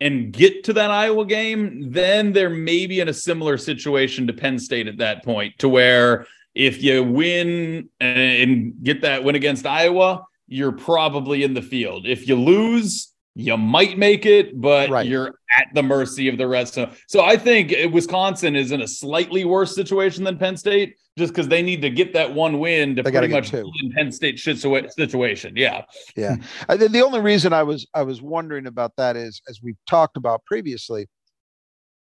and 0.00 0.32
get 0.32 0.64
to 0.64 0.72
that 0.74 0.90
Iowa 0.90 1.24
game, 1.24 1.90
then 1.92 2.32
they're 2.32 2.50
maybe 2.50 3.00
in 3.00 3.08
a 3.08 3.14
similar 3.14 3.56
situation 3.56 4.26
to 4.26 4.32
Penn 4.32 4.58
State 4.58 4.88
at 4.88 4.98
that 4.98 5.24
point, 5.24 5.58
to 5.58 5.68
where 5.68 6.26
if 6.54 6.82
you 6.82 7.02
win 7.02 7.88
uh, 8.00 8.04
and 8.04 8.74
get 8.82 9.02
that 9.02 9.24
win 9.24 9.34
against 9.34 9.66
Iowa, 9.66 10.24
you're 10.46 10.72
probably 10.72 11.44
in 11.44 11.54
the 11.54 11.62
field. 11.62 12.06
If 12.06 12.28
you 12.28 12.36
lose, 12.36 13.12
you 13.34 13.56
might 13.56 13.96
make 13.96 14.26
it, 14.26 14.60
but 14.60 14.90
right. 14.90 15.06
you're 15.06 15.34
at 15.58 15.68
the 15.74 15.82
mercy 15.82 16.28
of 16.28 16.36
the 16.36 16.46
rest. 16.46 16.76
Of, 16.76 17.00
so 17.08 17.24
I 17.24 17.36
think 17.36 17.72
uh, 17.72 17.88
Wisconsin 17.88 18.54
is 18.54 18.72
in 18.72 18.82
a 18.82 18.88
slightly 18.88 19.44
worse 19.44 19.74
situation 19.74 20.24
than 20.24 20.36
Penn 20.36 20.56
State, 20.56 20.96
just 21.16 21.32
because 21.32 21.48
they 21.48 21.62
need 21.62 21.80
to 21.82 21.90
get 21.90 22.12
that 22.12 22.34
one 22.34 22.58
win 22.58 22.96
to 22.96 23.02
they 23.02 23.10
pretty 23.10 23.28
much 23.28 23.52
in 23.54 23.92
Penn 23.96 24.12
State 24.12 24.38
situation. 24.38 25.54
Yeah, 25.56 25.84
yeah. 26.16 26.36
the 26.68 27.02
only 27.04 27.20
reason 27.20 27.54
I 27.54 27.62
was 27.62 27.86
I 27.94 28.02
was 28.02 28.20
wondering 28.20 28.66
about 28.66 28.92
that 28.96 29.16
is, 29.16 29.40
as 29.48 29.62
we've 29.62 29.76
talked 29.88 30.18
about 30.18 30.44
previously, 30.44 31.06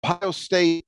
Ohio 0.05 0.31
State 0.31 0.86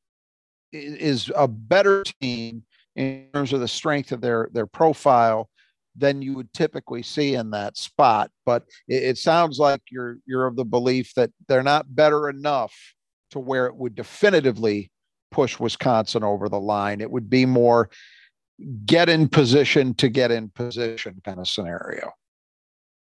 is 0.72 1.32
a 1.36 1.48
better 1.48 2.04
team 2.22 2.64
in 2.96 3.28
terms 3.34 3.54
of 3.54 3.60
the 3.60 3.68
strength 3.68 4.12
of 4.12 4.22
their 4.22 4.50
their 4.54 4.68
profile 4.68 5.50
than 5.96 6.22
you 6.22 6.36
would 6.36 6.52
typically 6.54 7.04
see 7.04 7.36
in 7.36 7.52
that 7.52 7.78
spot. 7.78 8.32
But 8.46 8.64
it, 8.88 9.04
it, 9.04 9.18
sounds 9.18 9.60
like 9.60 9.82
you're 9.92 10.18
you're 10.26 10.48
of 10.48 10.56
the 10.56 10.66
belief 10.66 11.14
that 11.16 11.32
they're 11.48 11.64
not 11.64 11.94
better 11.94 12.30
enough 12.30 12.74
to 13.32 13.40
where 13.40 13.68
it 13.68 13.76
would 13.76 13.96
definitively 13.96 14.92
push 15.32 15.60
Wisconsin 15.60 16.24
over 16.24 16.50
the 16.50 16.60
line. 16.60 17.02
It 17.02 17.12
would 17.12 17.30
be 17.30 17.46
more 17.46 17.90
get 18.86 19.10
in 19.10 19.28
position 19.28 19.94
to 19.96 20.10
get 20.10 20.32
in 20.32 20.50
position 20.50 21.22
kind 21.24 21.40
of 21.40 21.48
scenario. 21.48 22.12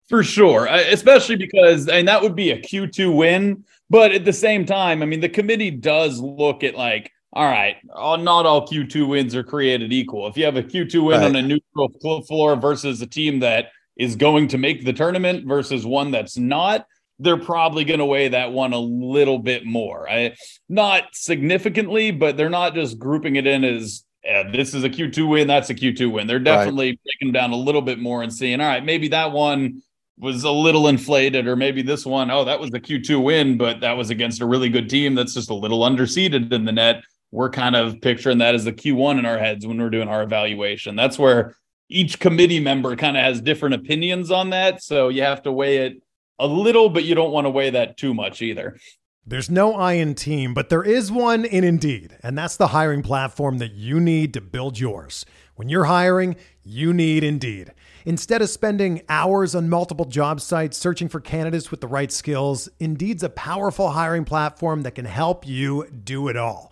For 0.09 0.23
sure, 0.23 0.67
especially 0.67 1.37
because 1.37 1.89
and 1.89 2.07
that 2.09 2.23
would 2.23 2.37
be 2.37 2.51
a 2.51 2.61
Q2 2.61 3.17
win, 3.17 3.65
but 3.89 4.13
at 4.13 4.25
the 4.25 4.33
same 4.33 4.67
time, 4.67 5.03
I 5.03 5.07
mean 5.07 5.21
the 5.21 5.29
committee 5.29 5.71
does 5.71 6.19
look 6.19 6.65
at 6.65 6.75
like 6.75 7.11
all 7.33 7.45
right, 7.45 7.77
not 7.87 8.47
all 8.47 8.67
Q2 8.67 9.09
wins 9.09 9.35
are 9.35 9.43
created 9.43 9.93
equal. 9.93 10.27
If 10.27 10.37
you 10.37 10.45
have 10.45 10.57
a 10.57 10.63
Q2 10.63 11.07
win 11.07 11.21
right. 11.21 11.27
on 11.27 11.37
a 11.37 11.43
neutral 11.43 12.23
floor 12.23 12.57
versus 12.57 13.01
a 13.01 13.07
team 13.07 13.41
that 13.41 13.69
is 13.97 14.17
going 14.17 14.49
to 14.49 14.59
make 14.59 14.85
the 14.85 14.93
tournament 14.93 15.47
versus 15.47 15.87
one 15.87 16.11
that's 16.11 16.37
not, 16.37 16.87
they're 17.19 17.39
probably 17.39 17.85
going 17.85 18.01
to 18.01 18.05
weigh 18.05 18.29
that 18.29 18.53
one 18.53 18.73
a 18.73 18.79
little 18.79 19.39
bit 19.39 19.65
more. 19.65 20.09
I, 20.11 20.35
not 20.69 21.05
significantly, 21.13 22.11
but 22.11 22.37
they're 22.37 22.51
not 22.51 22.75
just 22.75 22.99
grouping 22.99 23.37
it 23.37 23.47
in 23.47 23.65
as 23.65 24.05
yeah, 24.25 24.51
this 24.51 24.73
is 24.75 24.85
a 24.85 24.91
Q2 24.91 25.29
win, 25.29 25.49
that's 25.49 25.71
a 25.71 25.75
Q2 25.75 26.13
win. 26.13 26.27
They're 26.27 26.39
definitely 26.39 26.91
right. 26.91 27.01
breaking 27.05 27.33
down 27.33 27.51
a 27.51 27.57
little 27.57 27.83
bit 27.83 27.99
more 27.99 28.23
and 28.23 28.33
seeing, 28.33 28.61
all 28.61 28.69
right, 28.69 28.85
maybe 28.85 29.09
that 29.09 29.33
one 29.33 29.83
was 30.19 30.45
a 30.45 30.51
little 30.51 30.87
inflated, 30.87 31.49
or 31.49 31.57
maybe 31.57 31.83
this 31.83 32.07
one, 32.07 32.31
oh, 32.31 32.45
that 32.45 32.61
was 32.61 32.71
the 32.71 32.79
Q2 32.79 33.23
win, 33.25 33.57
but 33.57 33.81
that 33.81 33.97
was 33.97 34.11
against 34.11 34.41
a 34.41 34.47
really 34.47 34.69
good 34.69 34.89
team 34.89 35.15
that's 35.15 35.35
just 35.35 35.51
a 35.51 35.55
little 35.55 35.81
underseeded 35.81 36.53
in 36.53 36.65
the 36.65 36.73
net 36.73 37.03
we're 37.33 37.51
kind 37.51 37.75
of 37.75 38.01
picturing 38.01 38.39
that 38.39 38.55
as 38.55 38.65
the 38.65 38.73
Q1 38.73 39.19
in 39.19 39.27
our 39.27 39.39
heads 39.39 39.67
when 39.67 39.81
we're 39.81 39.91
doing 39.91 40.09
our 40.09 40.23
evaluation. 40.23 40.95
That's 40.95 41.19
where 41.19 41.57
each 41.89 42.21
committee 42.21 42.61
member 42.61 42.95
kind 42.95 43.17
of 43.17 43.25
has 43.25 43.41
different 43.41 43.75
opinions 43.75 44.31
on 44.31 44.51
that. 44.51 44.83
So 44.83 45.09
you 45.09 45.23
have 45.23 45.43
to 45.43 45.53
weigh 45.53 45.79
it 45.79 46.03
a 46.39 46.47
little, 46.47 46.89
but 46.91 47.05
you 47.05 47.15
don't 47.15 47.33
want 47.33 47.47
to 47.47 47.51
weigh 47.51 47.71
that 47.71 47.97
too 47.97 48.15
much 48.15 48.43
either. 48.43 48.77
There's 49.25 49.51
no 49.51 49.75
I 49.75 49.95
in 49.95 50.15
team, 50.15 50.53
but 50.53 50.69
there 50.69 50.83
is 50.83 51.13
one 51.13 51.45
in 51.45 51.63
Indeed, 51.63 52.19
and 52.23 52.37
that's 52.37 52.57
the 52.57 52.69
hiring 52.69 53.03
platform 53.03 53.59
that 53.59 53.73
you 53.73 54.01
need 54.01 54.35
to 54.35 54.41
build 54.41 54.81
yours. 54.81 55.25
When 55.55 55.69
you're 55.69 55.85
hiring, 55.85 56.35
you 56.65 56.93
need 56.93 57.23
Indeed. 57.23 57.73
Instead 58.05 58.43
of 58.43 58.51
spending 58.51 59.03
hours 59.09 59.55
on 59.55 59.69
multiple 59.69 60.07
job 60.07 60.41
sites 60.41 60.77
searching 60.77 61.09
for 61.09 61.21
candidates 61.21 61.71
with 61.71 61.81
the 61.81 61.87
right 61.87 62.11
skills, 62.11 62.69
Indeed's 62.81 63.23
a 63.23 63.31
powerful 63.31 63.91
hiring 63.91 64.25
platform 64.25 64.83
that 64.83 64.97
can 64.97 65.05
help 65.05 65.47
you 65.47 65.87
do 65.89 66.27
it 66.27 66.37
all. 66.37 66.72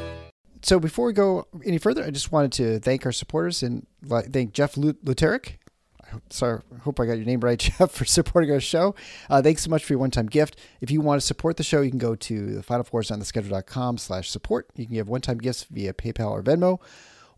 So 0.63 0.79
before 0.79 1.07
we 1.07 1.13
go 1.13 1.47
any 1.65 1.77
further, 1.79 2.03
I 2.03 2.11
just 2.11 2.31
wanted 2.31 2.51
to 2.53 2.79
thank 2.79 3.05
our 3.05 3.11
supporters 3.11 3.63
and 3.63 3.87
thank 4.07 4.53
Jeff 4.53 4.75
Luteric. 4.75 5.57
I 6.03 6.09
hope, 6.09 6.33
sorry, 6.33 6.61
hope 6.81 6.99
I 6.99 7.05
got 7.05 7.13
your 7.13 7.25
name 7.25 7.39
right, 7.39 7.57
Jeff, 7.79 7.91
for 7.91 8.05
supporting 8.05 8.51
our 8.51 8.59
show. 8.59 8.93
Uh, 9.29 9.41
thanks 9.41 9.63
so 9.63 9.69
much 9.69 9.83
for 9.83 9.93
your 9.93 9.99
one-time 9.99 10.27
gift. 10.27 10.59
If 10.79 10.91
you 10.91 11.01
want 11.01 11.19
to 11.19 11.25
support 11.25 11.57
the 11.57 11.63
show, 11.63 11.81
you 11.81 11.89
can 11.89 11.99
go 11.99 12.15
to 12.15 12.53
the 12.53 12.63
Final 12.63 12.83
Fours 12.83 13.09
on 13.09 13.19
the 13.19 13.25
schedule.com 13.25 13.97
slash 13.97 14.29
support. 14.29 14.69
You 14.75 14.85
can 14.85 14.93
give 14.93 15.09
one-time 15.09 15.39
gifts 15.39 15.63
via 15.63 15.93
PayPal 15.93 16.31
or 16.31 16.43
Venmo, 16.43 16.79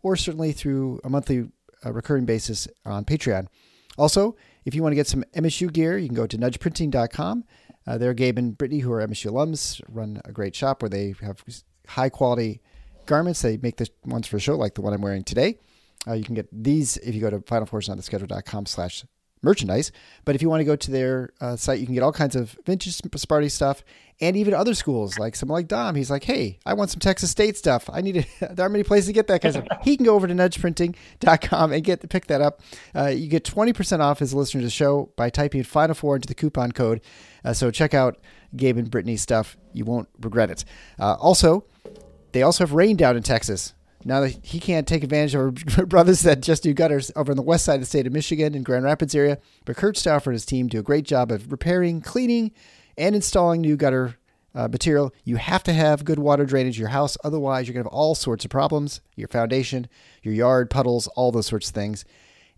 or 0.02 0.16
certainly 0.16 0.52
through 0.52 1.00
a 1.02 1.08
monthly 1.08 1.48
uh, 1.84 1.92
recurring 1.92 2.26
basis 2.26 2.68
on 2.84 3.04
Patreon. 3.04 3.46
Also, 3.96 4.36
if 4.64 4.74
you 4.74 4.82
want 4.82 4.92
to 4.92 4.96
get 4.96 5.06
some 5.06 5.24
MSU 5.34 5.72
gear, 5.72 5.96
you 5.96 6.08
can 6.08 6.16
go 6.16 6.26
to 6.26 6.36
nudgeprinting.com. 6.36 7.44
Uh, 7.86 7.98
there, 7.98 8.12
Gabe 8.12 8.38
and 8.38 8.58
Brittany, 8.58 8.80
who 8.80 8.92
are 8.92 9.06
MSU 9.06 9.30
alums, 9.30 9.80
run 9.88 10.20
a 10.24 10.32
great 10.32 10.54
shop 10.54 10.82
where 10.82 10.88
they 10.88 11.14
have 11.22 11.42
high 11.86 12.08
quality 12.08 12.60
garments. 13.06 13.42
They 13.42 13.56
make 13.56 13.76
the 13.76 13.88
ones 14.04 14.26
for 14.26 14.36
the 14.36 14.40
show, 14.40 14.56
like 14.56 14.74
the 14.74 14.82
one 14.82 14.92
I'm 14.92 15.02
wearing 15.02 15.24
today. 15.24 15.58
Uh, 16.06 16.12
you 16.12 16.24
can 16.24 16.34
get 16.34 16.48
these 16.52 16.96
if 16.98 17.14
you 17.14 17.20
go 17.20 17.30
to 17.30 17.38
finalfoursontheschedule.com 17.38 18.66
slash 18.66 19.04
merchandise. 19.44 19.92
But 20.24 20.34
if 20.34 20.42
you 20.42 20.48
want 20.48 20.60
to 20.60 20.64
go 20.64 20.74
to 20.74 20.90
their 20.90 21.30
uh, 21.40 21.56
site, 21.56 21.78
you 21.78 21.86
can 21.86 21.94
get 21.94 22.02
all 22.02 22.12
kinds 22.12 22.34
of 22.34 22.56
vintage 22.64 22.96
Sparty 22.96 23.50
stuff 23.50 23.84
and 24.20 24.36
even 24.36 24.54
other 24.54 24.74
schools, 24.74 25.18
like 25.18 25.36
someone 25.36 25.58
like 25.58 25.68
Dom. 25.68 25.94
He's 25.94 26.10
like, 26.10 26.24
hey, 26.24 26.58
I 26.64 26.74
want 26.74 26.90
some 26.90 27.00
Texas 27.00 27.30
State 27.30 27.56
stuff. 27.56 27.90
I 27.92 28.00
need 28.00 28.14
to, 28.14 28.24
there 28.54 28.64
aren't 28.64 28.72
many 28.72 28.84
places 28.84 29.06
to 29.06 29.12
get 29.12 29.26
that 29.26 29.42
kind 29.42 29.56
of. 29.56 29.66
He 29.82 29.96
can 29.96 30.06
go 30.06 30.14
over 30.14 30.26
to 30.26 30.34
nudgeprinting.com 30.34 31.72
and 31.72 31.84
get 31.84 32.08
pick 32.08 32.26
that 32.26 32.40
up. 32.40 32.60
Uh, 32.94 33.06
you 33.06 33.28
get 33.28 33.44
20% 33.44 34.00
off 34.00 34.22
as 34.22 34.32
a 34.32 34.36
listener 34.36 34.60
to 34.60 34.66
the 34.66 34.70
show 34.70 35.12
by 35.16 35.30
typing 35.30 35.62
Final 35.62 35.94
Four 35.94 36.16
into 36.16 36.28
the 36.28 36.34
coupon 36.34 36.72
code. 36.72 37.00
Uh, 37.44 37.52
so 37.52 37.70
check 37.70 37.92
out 37.92 38.18
Gabe 38.56 38.78
and 38.78 38.90
Brittany's 38.90 39.20
stuff. 39.20 39.56
You 39.72 39.84
won't 39.84 40.08
regret 40.20 40.50
it. 40.50 40.64
Uh, 40.98 41.14
also, 41.14 41.64
they 42.34 42.42
also 42.42 42.64
have 42.64 42.72
rain 42.72 42.96
down 42.96 43.16
in 43.16 43.22
Texas. 43.22 43.74
Now 44.04 44.20
that 44.20 44.44
he 44.44 44.58
can't 44.58 44.88
take 44.88 45.04
advantage 45.04 45.34
of 45.36 45.78
our 45.78 45.86
brothers 45.86 46.22
that 46.22 46.40
just 46.40 46.64
do 46.64 46.74
gutters 46.74 47.12
over 47.14 47.32
on 47.32 47.36
the 47.36 47.42
west 47.42 47.64
side 47.64 47.76
of 47.76 47.80
the 47.80 47.86
state 47.86 48.08
of 48.08 48.12
Michigan 48.12 48.54
in 48.54 48.64
Grand 48.64 48.84
Rapids 48.84 49.14
area, 49.14 49.38
but 49.64 49.76
Kurt 49.76 49.96
Stauffer 49.96 50.30
and 50.30 50.34
his 50.34 50.44
team 50.44 50.66
do 50.66 50.80
a 50.80 50.82
great 50.82 51.04
job 51.04 51.30
of 51.30 51.50
repairing, 51.50 52.00
cleaning, 52.00 52.50
and 52.98 53.14
installing 53.14 53.60
new 53.60 53.76
gutter 53.76 54.16
uh, 54.52 54.66
material. 54.66 55.14
You 55.22 55.36
have 55.36 55.62
to 55.62 55.72
have 55.72 56.04
good 56.04 56.18
water 56.18 56.44
drainage 56.44 56.76
in 56.76 56.80
your 56.80 56.90
house, 56.90 57.16
otherwise 57.22 57.68
you're 57.68 57.74
going 57.74 57.84
to 57.84 57.88
have 57.88 57.96
all 57.96 58.16
sorts 58.16 58.44
of 58.44 58.50
problems. 58.50 59.00
Your 59.14 59.28
foundation, 59.28 59.86
your 60.24 60.34
yard, 60.34 60.70
puddles, 60.70 61.06
all 61.08 61.30
those 61.30 61.46
sorts 61.46 61.68
of 61.68 61.74
things. 61.74 62.04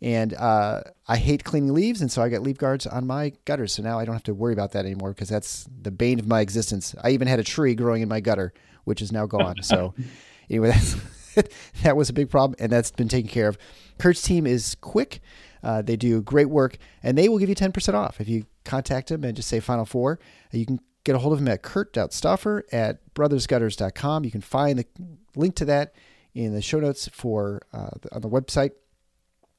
And 0.00 0.34
uh, 0.34 0.82
I 1.06 1.18
hate 1.18 1.44
cleaning 1.44 1.74
leaves, 1.74 2.00
and 2.00 2.10
so 2.10 2.22
I 2.22 2.30
got 2.30 2.42
leaf 2.42 2.58
guards 2.58 2.86
on 2.86 3.06
my 3.06 3.32
gutters. 3.44 3.74
So 3.74 3.82
now 3.82 3.98
I 3.98 4.06
don't 4.06 4.14
have 4.14 4.22
to 4.24 4.34
worry 4.34 4.54
about 4.54 4.72
that 4.72 4.86
anymore 4.86 5.10
because 5.10 5.28
that's 5.28 5.68
the 5.82 5.90
bane 5.90 6.18
of 6.18 6.26
my 6.26 6.40
existence. 6.40 6.94
I 7.04 7.10
even 7.10 7.28
had 7.28 7.38
a 7.38 7.44
tree 7.44 7.74
growing 7.74 8.02
in 8.02 8.08
my 8.08 8.20
gutter 8.20 8.54
which 8.86 9.02
is 9.02 9.12
now 9.12 9.26
gone. 9.26 9.62
so 9.62 9.94
anyway, 10.50 10.70
that's, 10.70 10.96
that 11.82 11.96
was 11.96 12.08
a 12.08 12.12
big 12.12 12.30
problem, 12.30 12.56
and 12.58 12.72
that's 12.72 12.90
been 12.90 13.08
taken 13.08 13.28
care 13.28 13.48
of. 13.48 13.58
Kurt's 13.98 14.22
team 14.22 14.46
is 14.46 14.74
quick. 14.80 15.20
Uh, 15.62 15.82
they 15.82 15.96
do 15.96 16.22
great 16.22 16.48
work, 16.48 16.78
and 17.02 17.18
they 17.18 17.28
will 17.28 17.38
give 17.38 17.48
you 17.48 17.54
10% 17.54 17.94
off 17.94 18.20
if 18.20 18.28
you 18.28 18.46
contact 18.64 19.08
them 19.08 19.24
and 19.24 19.36
just 19.36 19.48
say 19.48 19.60
Final 19.60 19.84
Four. 19.84 20.18
You 20.52 20.64
can 20.64 20.80
get 21.04 21.14
a 21.14 21.18
hold 21.18 21.32
of 21.32 21.38
him 21.40 21.48
at 21.48 21.62
kurt.stauffer 21.62 22.66
at 22.72 23.14
brothersgutters.com. 23.14 24.24
You 24.24 24.30
can 24.30 24.40
find 24.40 24.78
the 24.78 24.86
link 25.34 25.54
to 25.56 25.64
that 25.66 25.94
in 26.34 26.52
the 26.52 26.62
show 26.62 26.80
notes 26.80 27.08
for 27.12 27.62
uh, 27.72 27.90
on 28.12 28.20
the 28.20 28.28
website 28.28 28.72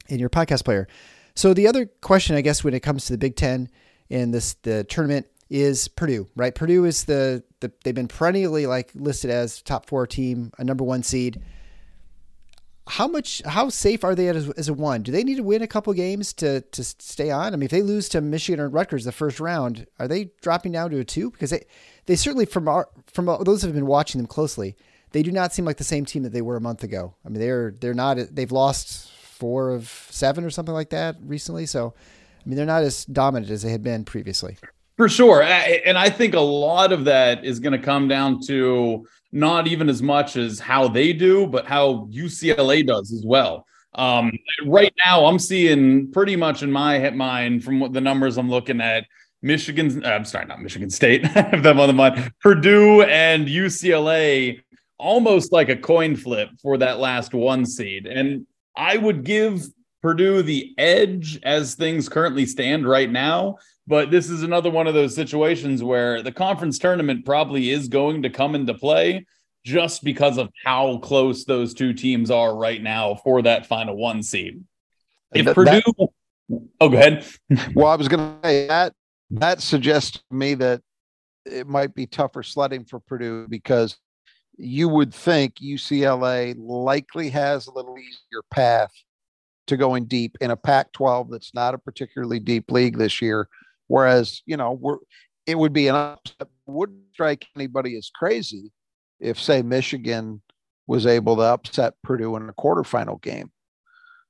in 0.07 0.19
your 0.19 0.29
podcast 0.29 0.63
player. 0.63 0.87
So 1.35 1.53
the 1.53 1.67
other 1.67 1.85
question, 1.85 2.35
I 2.35 2.41
guess, 2.41 2.63
when 2.63 2.73
it 2.73 2.81
comes 2.81 3.05
to 3.05 3.13
the 3.13 3.17
Big 3.17 3.35
Ten 3.35 3.69
and 4.09 4.33
this 4.33 4.55
the 4.63 4.83
tournament 4.83 5.27
is 5.49 5.87
Purdue, 5.87 6.27
right? 6.35 6.53
Purdue 6.53 6.85
is 6.85 7.05
the, 7.05 7.43
the 7.59 7.71
they've 7.83 7.95
been 7.95 8.07
perennially 8.07 8.65
like 8.65 8.91
listed 8.95 9.31
as 9.31 9.61
top 9.61 9.85
four 9.85 10.05
team, 10.07 10.51
a 10.57 10.63
number 10.63 10.83
one 10.83 11.03
seed. 11.03 11.41
How 12.89 13.07
much 13.07 13.41
how 13.45 13.67
safe 13.69 14.03
are 14.03 14.15
they 14.15 14.29
as, 14.29 14.49
as 14.51 14.69
a 14.69 14.73
one? 14.73 15.03
Do 15.03 15.11
they 15.11 15.23
need 15.23 15.35
to 15.37 15.43
win 15.43 15.61
a 15.61 15.67
couple 15.67 15.91
games 15.93 16.33
to 16.33 16.61
to 16.61 16.83
stay 16.83 17.31
on? 17.31 17.53
I 17.53 17.57
mean, 17.57 17.65
if 17.65 17.71
they 17.71 17.81
lose 17.81 18.07
to 18.09 18.21
Michigan 18.21 18.59
or 18.59 18.69
Rutgers 18.69 19.05
the 19.05 19.11
first 19.11 19.39
round, 19.39 19.87
are 19.99 20.07
they 20.07 20.31
dropping 20.41 20.71
down 20.71 20.91
to 20.91 20.99
a 20.99 21.03
two? 21.03 21.31
Because 21.31 21.49
they 21.49 21.65
they 22.05 22.15
certainly 22.15 22.45
from 22.45 22.67
our 22.67 22.89
from 23.07 23.25
those 23.25 23.61
who 23.61 23.67
have 23.67 23.75
been 23.75 23.87
watching 23.87 24.19
them 24.19 24.27
closely, 24.27 24.75
they 25.11 25.21
do 25.21 25.31
not 25.31 25.53
seem 25.53 25.65
like 25.65 25.77
the 25.77 25.83
same 25.83 26.05
team 26.05 26.23
that 26.23 26.31
they 26.31 26.41
were 26.41 26.55
a 26.55 26.61
month 26.61 26.83
ago. 26.83 27.13
I 27.25 27.29
mean, 27.29 27.41
they're 27.41 27.71
they're 27.77 27.93
not 27.93 28.17
they've 28.31 28.51
lost 28.51 29.11
four 29.11 29.71
of 29.71 29.87
seven 30.09 30.43
or 30.43 30.49
something 30.49 30.73
like 30.73 30.89
that 30.89 31.17
recently. 31.21 31.65
So, 31.65 31.93
I 32.45 32.49
mean, 32.49 32.55
they're 32.55 32.65
not 32.65 32.83
as 32.83 33.05
dominant 33.05 33.51
as 33.51 33.61
they 33.61 33.71
had 33.71 33.83
been 33.83 34.05
previously. 34.05 34.57
For 34.97 35.07
sure. 35.07 35.43
And 35.43 35.97
I 35.97 36.09
think 36.09 36.33
a 36.33 36.39
lot 36.39 36.91
of 36.91 37.05
that 37.05 37.45
is 37.45 37.59
going 37.59 37.79
to 37.79 37.85
come 37.85 38.07
down 38.07 38.41
to 38.47 39.07
not 39.31 39.67
even 39.67 39.89
as 39.89 40.01
much 40.01 40.35
as 40.35 40.59
how 40.59 40.87
they 40.87 41.13
do, 41.13 41.45
but 41.45 41.67
how 41.67 42.07
UCLA 42.11 42.85
does 42.85 43.13
as 43.13 43.23
well. 43.25 43.65
Um, 43.93 44.31
right 44.65 44.93
now, 45.05 45.25
I'm 45.25 45.39
seeing 45.39 46.11
pretty 46.11 46.35
much 46.35 46.63
in 46.63 46.71
my 46.71 47.09
mind 47.11 47.63
from 47.63 47.79
what 47.79 47.93
the 47.93 48.01
numbers 48.01 48.37
I'm 48.37 48.49
looking 48.49 48.81
at. 48.81 49.05
Michigan, 49.43 50.03
uh, 50.03 50.09
I'm 50.09 50.25
sorry, 50.25 50.45
not 50.45 50.61
Michigan 50.61 50.89
State. 50.89 51.25
I 51.25 51.41
have 51.41 51.63
them 51.63 51.79
on 51.79 51.87
the 51.87 51.93
mind. 51.93 52.31
Purdue 52.41 53.03
and 53.03 53.47
UCLA 53.47 54.61
almost 54.97 55.51
like 55.51 55.69
a 55.69 55.75
coin 55.75 56.15
flip 56.15 56.49
for 56.59 56.77
that 56.77 56.99
last 56.99 57.33
one 57.33 57.65
seed. 57.65 58.07
And 58.07 58.47
I 58.75 58.97
would 58.97 59.23
give 59.23 59.63
Purdue 60.01 60.41
the 60.41 60.73
edge 60.77 61.39
as 61.43 61.75
things 61.75 62.09
currently 62.09 62.45
stand 62.45 62.87
right 62.87 63.09
now. 63.09 63.57
But 63.87 64.11
this 64.11 64.29
is 64.29 64.43
another 64.43 64.69
one 64.69 64.87
of 64.87 64.93
those 64.93 65.15
situations 65.15 65.81
where 65.81 66.21
the 66.21 66.31
conference 66.31 66.77
tournament 66.77 67.25
probably 67.25 67.69
is 67.69 67.87
going 67.87 68.23
to 68.23 68.29
come 68.29 68.53
into 68.53 68.73
play 68.73 69.25
just 69.63 70.03
because 70.03 70.37
of 70.37 70.49
how 70.65 70.97
close 70.97 71.45
those 71.45 71.73
two 71.73 71.93
teams 71.93 72.29
are 72.29 72.55
right 72.55 72.81
now 72.81 73.15
for 73.15 73.41
that 73.41 73.65
final 73.65 73.95
one 73.95 74.23
seed. 74.23 74.63
If 75.33 75.45
that, 75.45 75.55
Purdue, 75.55 75.81
that, 75.97 76.09
oh, 76.81 76.89
go 76.89 76.97
ahead. 76.97 77.25
well, 77.75 77.87
I 77.87 77.95
was 77.95 78.09
going 78.09 78.19
to 78.19 78.47
say 78.47 78.67
that 78.67 78.93
that 79.31 79.61
suggests 79.61 80.11
to 80.11 80.35
me 80.35 80.53
that 80.55 80.81
it 81.45 81.67
might 81.67 81.95
be 81.95 82.05
tougher 82.05 82.43
sledding 82.43 82.83
for 82.83 82.99
Purdue 82.99 83.47
because 83.47 83.97
you 84.57 84.89
would 84.89 85.13
think 85.13 85.55
UCLA 85.55 86.55
likely 86.57 87.29
has 87.29 87.67
a 87.67 87.73
little 87.73 87.97
easier 87.97 88.41
path 88.51 88.91
to 89.67 89.77
going 89.77 90.05
deep 90.05 90.37
in 90.41 90.51
a 90.51 90.57
Pac 90.57 90.91
12 90.93 91.29
that's 91.29 91.53
not 91.53 91.73
a 91.73 91.77
particularly 91.77 92.39
deep 92.39 92.71
league 92.71 92.97
this 92.97 93.21
year 93.21 93.47
Whereas, 93.87 94.41
you 94.45 94.57
know, 94.57 94.71
we're 94.73 94.97
it 95.47 95.57
would 95.57 95.73
be 95.73 95.87
an 95.87 95.95
upset, 95.95 96.49
wouldn't 96.65 96.99
strike 97.13 97.47
anybody 97.55 97.97
as 97.97 98.11
crazy 98.13 98.71
if, 99.19 99.39
say, 99.39 99.61
Michigan 99.61 100.41
was 100.87 101.05
able 101.05 101.37
to 101.37 101.41
upset 101.41 101.93
Purdue 102.03 102.35
in 102.35 102.49
a 102.49 102.53
quarterfinal 102.53 103.21
game. 103.21 103.51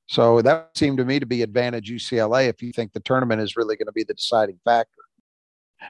So 0.06 0.40
that 0.42 0.70
seemed 0.74 0.98
to 0.98 1.04
me 1.04 1.18
to 1.18 1.26
be 1.26 1.42
advantage 1.42 1.90
UCLA 1.90 2.48
if 2.48 2.62
you 2.62 2.72
think 2.72 2.92
the 2.92 3.00
tournament 3.00 3.42
is 3.42 3.56
really 3.56 3.76
going 3.76 3.86
to 3.86 3.92
be 3.92 4.04
the 4.04 4.14
deciding 4.14 4.58
factor. 4.64 4.97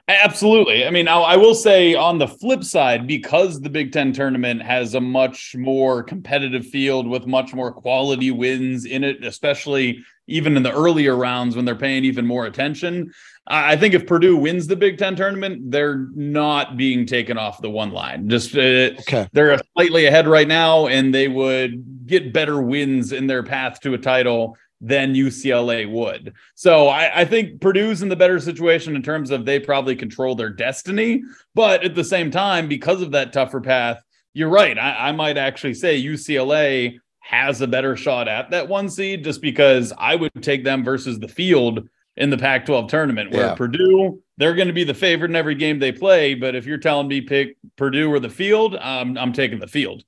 Absolutely. 0.07 0.85
I 0.85 0.89
mean, 0.91 1.07
I, 1.07 1.17
I 1.19 1.35
will 1.37 1.55
say 1.55 1.95
on 1.95 2.17
the 2.17 2.27
flip 2.27 2.63
side, 2.63 3.07
because 3.07 3.61
the 3.61 3.69
Big 3.69 3.91
Ten 3.91 4.11
tournament 4.13 4.61
has 4.61 4.95
a 4.95 5.01
much 5.01 5.55
more 5.57 6.03
competitive 6.03 6.65
field 6.65 7.07
with 7.07 7.27
much 7.27 7.53
more 7.53 7.71
quality 7.71 8.31
wins 8.31 8.85
in 8.85 9.03
it, 9.03 9.23
especially 9.23 9.99
even 10.27 10.55
in 10.57 10.63
the 10.63 10.71
earlier 10.71 11.15
rounds 11.15 11.55
when 11.55 11.65
they're 11.65 11.75
paying 11.75 12.05
even 12.05 12.25
more 12.25 12.45
attention. 12.45 13.11
I 13.47 13.75
think 13.77 13.95
if 13.95 14.05
Purdue 14.05 14.37
wins 14.37 14.67
the 14.67 14.75
Big 14.75 14.99
Ten 14.99 15.15
tournament, 15.15 15.71
they're 15.71 16.07
not 16.13 16.77
being 16.77 17.07
taken 17.07 17.37
off 17.37 17.61
the 17.61 17.69
one 17.69 17.91
line. 17.91 18.29
Just 18.29 18.55
uh, 18.55 18.91
Okay. 18.99 19.27
they're 19.31 19.59
slightly 19.75 20.05
ahead 20.05 20.27
right 20.27 20.47
now, 20.47 20.85
and 20.85 21.13
they 21.13 21.27
would 21.27 22.05
get 22.05 22.31
better 22.31 22.61
wins 22.61 23.11
in 23.11 23.25
their 23.25 23.41
path 23.41 23.79
to 23.81 23.95
a 23.95 23.97
title 23.97 24.55
than 24.81 25.13
UCLA 25.13 25.89
would. 25.91 26.33
So 26.55 26.87
I, 26.87 27.21
I 27.21 27.25
think 27.25 27.59
Purdue's 27.59 28.01
in 28.01 28.09
the 28.09 28.15
better 28.15 28.39
situation 28.39 28.95
in 28.95 29.01
terms 29.01 29.29
of 29.29 29.45
they 29.45 29.59
probably 29.59 29.95
control 29.95 30.35
their 30.35 30.49
destiny. 30.49 31.23
But 31.53 31.83
at 31.83 31.95
the 31.95 32.03
same 32.03 32.31
time, 32.31 32.67
because 32.67 33.01
of 33.01 33.11
that 33.11 33.33
tougher 33.33 33.59
path, 33.59 34.01
you're 34.33 34.49
right. 34.49 34.77
I, 34.77 35.09
I 35.09 35.11
might 35.11 35.37
actually 35.37 35.73
say 35.73 36.01
UCLA 36.01 36.99
has 37.19 37.61
a 37.61 37.67
better 37.67 37.95
shot 37.95 38.27
at 38.27 38.51
that 38.51 38.67
one 38.67 38.89
seed 38.89 39.23
just 39.23 39.41
because 39.41 39.91
I 39.97 40.15
would 40.15 40.31
take 40.41 40.63
them 40.63 40.83
versus 40.83 41.19
the 41.19 41.27
field 41.27 41.87
in 42.15 42.29
the 42.29 42.37
Pac 42.37 42.65
12 42.65 42.89
tournament 42.89 43.31
where 43.31 43.47
Yeah. 43.47 43.55
Purdue, 43.55 44.21
they're 44.37 44.55
going 44.55 44.67
to 44.67 44.73
be 44.73 44.83
the 44.83 44.93
favorite 44.93 45.29
in 45.31 45.35
every 45.35 45.55
game 45.55 45.79
they 45.79 45.91
play. 45.91 46.35
But 46.35 46.55
if 46.55 46.65
you're 46.65 46.77
telling 46.77 47.07
me 47.07 47.21
pick 47.21 47.57
Purdue 47.75 48.11
or 48.11 48.19
the 48.19 48.29
field, 48.29 48.75
um, 48.75 49.17
I'm 49.17 49.33
taking 49.33 49.59
the 49.59 49.67
field. 49.67 50.03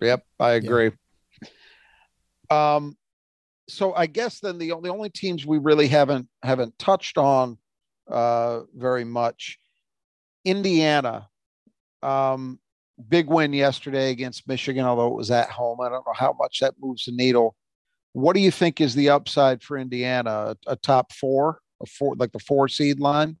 Yep, 0.00 0.24
I 0.40 0.52
agree. 0.52 0.92
Um, 2.50 2.96
so 3.68 3.94
I 3.94 4.06
guess 4.06 4.40
then 4.40 4.58
the 4.58 4.72
only 4.72 4.90
only 4.90 5.10
teams 5.10 5.46
we 5.46 5.58
really 5.58 5.88
haven't 5.88 6.28
haven't 6.42 6.78
touched 6.78 7.18
on 7.18 7.58
uh 8.10 8.60
very 8.74 9.04
much. 9.04 9.58
Indiana, 10.44 11.28
um, 12.02 12.58
big 13.08 13.28
win 13.28 13.52
yesterday 13.52 14.10
against 14.10 14.46
Michigan, 14.46 14.84
although 14.84 15.08
it 15.08 15.16
was 15.16 15.30
at 15.30 15.50
home. 15.50 15.80
I 15.80 15.88
don't 15.88 16.06
know 16.06 16.12
how 16.14 16.36
much 16.38 16.60
that 16.60 16.74
moves 16.78 17.06
the 17.06 17.12
needle. 17.12 17.56
What 18.12 18.34
do 18.34 18.40
you 18.40 18.50
think 18.50 18.80
is 18.80 18.94
the 18.94 19.10
upside 19.10 19.62
for 19.62 19.78
Indiana? 19.78 20.54
A, 20.66 20.72
a 20.72 20.76
top 20.76 21.12
four, 21.12 21.60
a 21.82 21.86
four, 21.86 22.14
like 22.16 22.32
the 22.32 22.38
four 22.38 22.68
seed 22.68 23.00
line? 23.00 23.38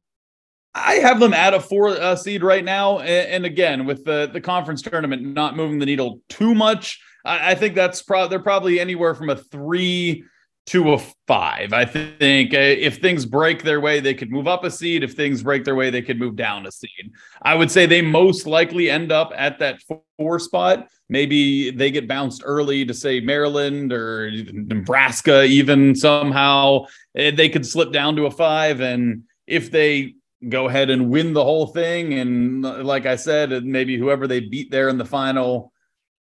I 0.74 0.94
have 0.94 1.20
them 1.20 1.32
at 1.32 1.54
a 1.54 1.60
four 1.60 1.90
uh, 1.90 2.16
seed 2.16 2.42
right 2.42 2.64
now, 2.64 2.98
and, 2.98 3.28
and 3.28 3.46
again 3.46 3.84
with 3.86 4.04
the 4.04 4.28
the 4.32 4.40
conference 4.40 4.82
tournament 4.82 5.22
not 5.22 5.56
moving 5.56 5.78
the 5.78 5.86
needle 5.86 6.20
too 6.28 6.54
much, 6.54 7.00
I, 7.24 7.52
I 7.52 7.54
think 7.54 7.74
that's 7.74 8.02
probably 8.02 8.28
they're 8.28 8.42
probably 8.42 8.80
anywhere 8.80 9.14
from 9.14 9.30
a 9.30 9.36
three 9.36 10.24
to 10.66 10.94
a 10.94 10.98
five. 11.26 11.74
I 11.74 11.84
think 11.84 12.54
uh, 12.54 12.58
if 12.58 12.98
things 12.98 13.26
break 13.26 13.62
their 13.62 13.80
way, 13.80 14.00
they 14.00 14.14
could 14.14 14.30
move 14.30 14.48
up 14.48 14.64
a 14.64 14.70
seed. 14.70 15.04
If 15.04 15.12
things 15.12 15.42
break 15.42 15.64
their 15.64 15.74
way, 15.74 15.90
they 15.90 16.00
could 16.00 16.18
move 16.18 16.36
down 16.36 16.66
a 16.66 16.72
seed. 16.72 17.12
I 17.42 17.54
would 17.54 17.70
say 17.70 17.84
they 17.84 18.00
most 18.00 18.46
likely 18.46 18.90
end 18.90 19.12
up 19.12 19.30
at 19.36 19.58
that 19.58 19.80
four 20.16 20.38
spot. 20.38 20.88
Maybe 21.10 21.70
they 21.70 21.90
get 21.90 22.08
bounced 22.08 22.42
early 22.46 22.86
to 22.86 22.94
say 22.94 23.20
Maryland 23.20 23.92
or 23.92 24.30
Nebraska, 24.30 25.44
even 25.44 25.94
somehow 25.94 26.86
Eh, 27.14 27.30
they 27.30 27.48
could 27.48 27.66
slip 27.66 27.92
down 27.92 28.16
to 28.16 28.26
a 28.26 28.30
five. 28.30 28.80
And 28.80 29.24
if 29.46 29.70
they 29.70 30.14
go 30.48 30.68
ahead 30.68 30.90
and 30.90 31.10
win 31.10 31.32
the 31.32 31.44
whole 31.44 31.68
thing. 31.68 32.14
And 32.14 32.62
like 32.62 33.06
I 33.06 33.16
said, 33.16 33.64
maybe 33.64 33.96
whoever 33.96 34.26
they 34.26 34.40
beat 34.40 34.70
there 34.70 34.88
in 34.88 34.98
the 34.98 35.04
final. 35.04 35.72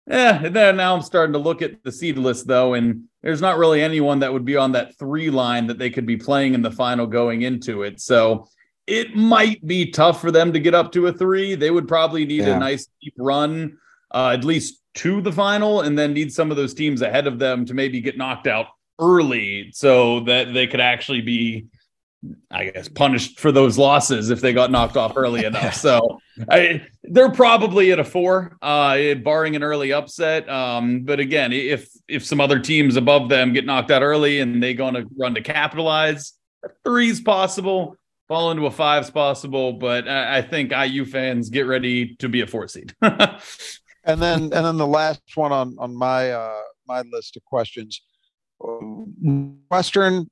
Yeah, 0.09 0.45
and 0.45 0.55
then 0.55 0.77
now 0.77 0.95
I'm 0.95 1.03
starting 1.03 1.33
to 1.33 1.39
look 1.39 1.63
at 1.63 1.83
the 1.83 1.91
seed 1.91 2.17
list 2.17 2.47
though, 2.47 2.75
and 2.75 3.05
there's 3.23 3.41
not 3.41 3.59
really 3.59 3.83
anyone 3.83 4.21
that 4.21 4.33
would 4.33 4.45
be 4.45 4.57
on 4.57 4.73
that 4.73 4.97
three 4.99 5.31
line 5.31 5.67
that 5.67 5.79
they 5.79 5.91
could 5.91 6.07
be 6.07 6.17
playing 6.17 6.55
in 6.55 6.63
the 6.63 6.71
final 6.71 7.07
going 7.07 7.43
into 7.43 7.83
it. 7.83 8.01
So 8.01 8.47
it 8.87 9.17
might 9.17 9.67
be 9.67 9.91
tough 9.91 10.21
for 10.21 10.31
them 10.31 10.53
to 10.53 10.61
get 10.61 10.75
up 10.75 10.93
to 10.93 11.09
a 11.09 11.13
three. 11.13 11.57
They 11.57 11.73
would 11.73 11.89
probably 11.89 12.25
need 12.25 12.43
Yeah. 12.45 12.57
a 12.57 12.61
nice 12.61 12.89
deep 13.03 13.15
run, 13.19 13.79
uh, 14.13 14.31
at 14.35 14.45
least 14.45 14.81
to 14.95 15.21
the 15.21 15.33
final, 15.33 15.81
and 15.81 15.99
then 15.99 16.13
need 16.13 16.33
some 16.33 16.53
of 16.53 16.57
those 16.57 16.73
teams 16.73 17.03
ahead 17.03 17.27
of 17.27 17.41
them 17.41 17.65
to 17.67 17.75
maybe 17.75 18.01
get 18.01 18.17
knocked 18.17 18.47
out 18.47 18.67
early 19.01 19.71
so 19.73 20.21
that 20.21 20.55
they 20.55 20.69
could 20.69 20.81
actually 20.81 21.21
be 21.21 21.67
I 22.51 22.71
guess 22.71 22.89
punished 22.89 23.41
for 23.41 23.53
those 23.53 23.79
losses 23.79 24.31
if 24.31 24.41
they 24.41 24.53
got 24.53 24.71
knocked 24.71 24.97
off 24.97 25.17
early 25.17 25.45
enough. 25.45 25.75
So 25.75 26.19
I, 26.51 26.87
they're 27.05 27.31
probably 27.31 27.93
at 27.93 27.99
a 27.99 28.05
four, 28.05 28.57
uh, 28.63 29.15
barring 29.15 29.57
an 29.57 29.63
early 29.63 29.93
upset. 29.93 30.49
Um, 30.49 31.03
but 31.05 31.21
again, 31.21 31.53
if 31.53 31.91
if 32.09 32.25
some 32.25 32.41
other 32.41 32.59
teams 32.59 32.97
above 32.97 33.29
them 33.29 33.53
get 33.53 33.65
knocked 33.65 33.91
out 33.91 34.03
early 34.03 34.41
and 34.41 34.63
they 34.63 34.75
going 34.75 34.95
to 34.95 35.07
run 35.19 35.35
to 35.35 35.43
capitalize, 35.43 36.35
three's 36.85 37.21
possible. 37.21 37.97
Fall 38.29 38.51
into 38.51 38.67
a 38.67 38.73
five's 38.73 39.11
possible, 39.11 39.75
but 39.75 40.09
I, 40.09 40.39
I 40.39 40.43
think 40.43 40.73
IU 40.73 41.05
fans 41.05 41.49
get 41.49 41.63
ready 41.63 42.17
to 42.17 42.29
be 42.29 42.41
a 42.41 42.47
four 42.47 42.67
seed. 42.67 42.93
And 44.07 44.23
then 44.23 44.43
and 44.43 44.65
then 44.65 44.77
the 44.77 44.87
last 44.87 45.21
one 45.35 45.53
on 45.53 45.77
on 45.79 45.95
my 45.95 46.31
uh 46.31 46.61
my 46.87 47.03
list 47.03 47.37
of 47.37 47.45
questions. 47.45 48.01
Western, 49.69 50.31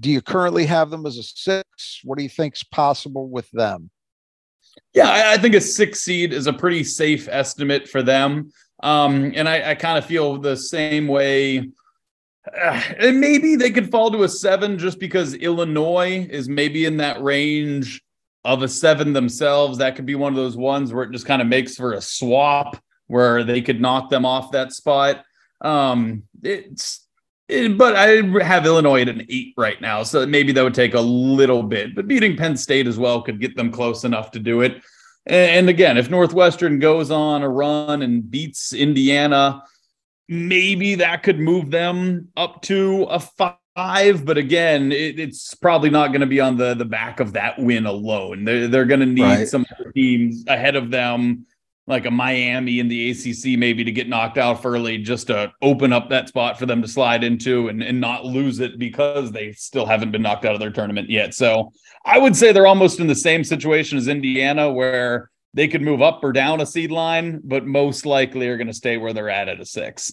do 0.00 0.10
you 0.10 0.20
currently 0.20 0.66
have 0.66 0.90
them 0.90 1.06
as 1.06 1.18
a 1.18 1.22
six? 1.22 2.00
What 2.04 2.18
do 2.18 2.24
you 2.24 2.30
think's 2.30 2.62
possible 2.62 3.28
with 3.28 3.50
them? 3.50 3.90
Yeah, 4.94 5.08
I, 5.08 5.34
I 5.34 5.38
think 5.38 5.54
a 5.54 5.60
six 5.60 6.00
seed 6.00 6.32
is 6.32 6.46
a 6.46 6.52
pretty 6.52 6.84
safe 6.84 7.28
estimate 7.30 7.88
for 7.88 8.02
them. 8.02 8.52
Um, 8.82 9.32
and 9.34 9.48
I, 9.48 9.70
I 9.70 9.74
kind 9.74 9.98
of 9.98 10.06
feel 10.06 10.38
the 10.38 10.56
same 10.56 11.06
way. 11.06 11.70
Uh, 12.60 12.82
and 12.98 13.20
maybe 13.20 13.56
they 13.56 13.70
could 13.70 13.90
fall 13.90 14.10
to 14.10 14.22
a 14.22 14.28
seven 14.28 14.78
just 14.78 14.98
because 14.98 15.34
Illinois 15.34 16.26
is 16.30 16.48
maybe 16.48 16.86
in 16.86 16.96
that 16.96 17.22
range 17.22 18.02
of 18.44 18.62
a 18.62 18.68
seven 18.68 19.12
themselves. 19.12 19.78
That 19.78 19.96
could 19.96 20.06
be 20.06 20.14
one 20.14 20.32
of 20.32 20.36
those 20.36 20.56
ones 20.56 20.92
where 20.92 21.04
it 21.04 21.12
just 21.12 21.26
kind 21.26 21.42
of 21.42 21.48
makes 21.48 21.76
for 21.76 21.92
a 21.92 22.00
swap 22.00 22.80
where 23.06 23.44
they 23.44 23.60
could 23.60 23.80
knock 23.80 24.08
them 24.08 24.24
off 24.24 24.52
that 24.52 24.72
spot. 24.72 25.24
Um, 25.60 26.22
it's 26.42 27.00
it, 27.04 27.09
Eh, 27.50 27.68
but 27.68 27.96
I 27.96 28.22
have 28.44 28.64
Illinois 28.66 29.02
at 29.02 29.08
an 29.08 29.26
eight 29.28 29.54
right 29.56 29.80
now, 29.80 30.02
so 30.02 30.24
maybe 30.26 30.52
that 30.52 30.62
would 30.62 30.74
take 30.74 30.94
a 30.94 31.00
little 31.00 31.62
bit. 31.62 31.94
But 31.94 32.06
beating 32.08 32.36
Penn 32.36 32.56
State 32.56 32.86
as 32.86 32.98
well 32.98 33.22
could 33.22 33.40
get 33.40 33.56
them 33.56 33.70
close 33.72 34.04
enough 34.04 34.30
to 34.32 34.38
do 34.38 34.60
it. 34.62 34.80
And, 35.26 35.68
again, 35.68 35.98
if 35.98 36.08
Northwestern 36.10 36.78
goes 36.78 37.10
on 37.10 37.42
a 37.42 37.48
run 37.48 38.02
and 38.02 38.28
beats 38.30 38.72
Indiana, 38.72 39.62
maybe 40.28 40.94
that 40.96 41.22
could 41.22 41.38
move 41.38 41.70
them 41.70 42.28
up 42.36 42.62
to 42.62 43.02
a 43.04 43.20
five. 43.20 44.24
But 44.24 44.38
again, 44.38 44.92
it, 44.92 45.18
it's 45.20 45.54
probably 45.54 45.90
not 45.90 46.08
going 46.08 46.22
to 46.22 46.26
be 46.26 46.40
on 46.40 46.56
the 46.56 46.74
the 46.74 46.84
back 46.84 47.20
of 47.20 47.34
that 47.34 47.58
win 47.58 47.86
alone. 47.86 48.44
They're 48.44 48.66
they're 48.68 48.84
going 48.86 49.00
to 49.00 49.06
need 49.06 49.22
Right. 49.22 49.48
some 49.48 49.66
teams 49.94 50.44
ahead 50.48 50.74
of 50.76 50.90
them 50.90 51.46
like 51.90 52.06
a 52.06 52.10
Miami 52.10 52.80
in 52.80 52.88
the 52.88 53.10
ACC 53.10 53.58
maybe 53.58 53.84
to 53.84 53.92
get 53.92 54.08
knocked 54.08 54.38
out 54.38 54.64
early 54.64 54.98
just 54.98 55.26
to 55.26 55.52
open 55.60 55.92
up 55.92 56.08
that 56.10 56.28
spot 56.28 56.58
for 56.58 56.66
them 56.66 56.80
to 56.80 56.88
slide 56.88 57.24
into 57.24 57.68
and, 57.68 57.82
and 57.82 58.00
not 58.00 58.24
lose 58.24 58.60
it 58.60 58.78
because 58.78 59.32
they 59.32 59.52
still 59.52 59.86
haven't 59.86 60.12
been 60.12 60.22
knocked 60.22 60.44
out 60.44 60.54
of 60.54 60.60
their 60.60 60.70
tournament 60.70 61.10
yet. 61.10 61.34
So 61.34 61.72
I 62.04 62.18
would 62.18 62.36
say 62.36 62.52
they're 62.52 62.66
almost 62.66 63.00
in 63.00 63.06
the 63.06 63.14
same 63.14 63.44
situation 63.44 63.98
as 63.98 64.08
Indiana 64.08 64.72
where 64.72 65.30
they 65.52 65.68
could 65.68 65.82
move 65.82 66.00
up 66.00 66.22
or 66.22 66.32
down 66.32 66.60
a 66.60 66.66
seed 66.66 66.90
line, 66.90 67.40
but 67.44 67.66
most 67.66 68.06
likely 68.06 68.48
are 68.48 68.56
going 68.56 68.68
to 68.68 68.72
stay 68.72 68.96
where 68.96 69.12
they're 69.12 69.30
at 69.30 69.48
at 69.48 69.60
a 69.60 69.64
six. 69.66 70.12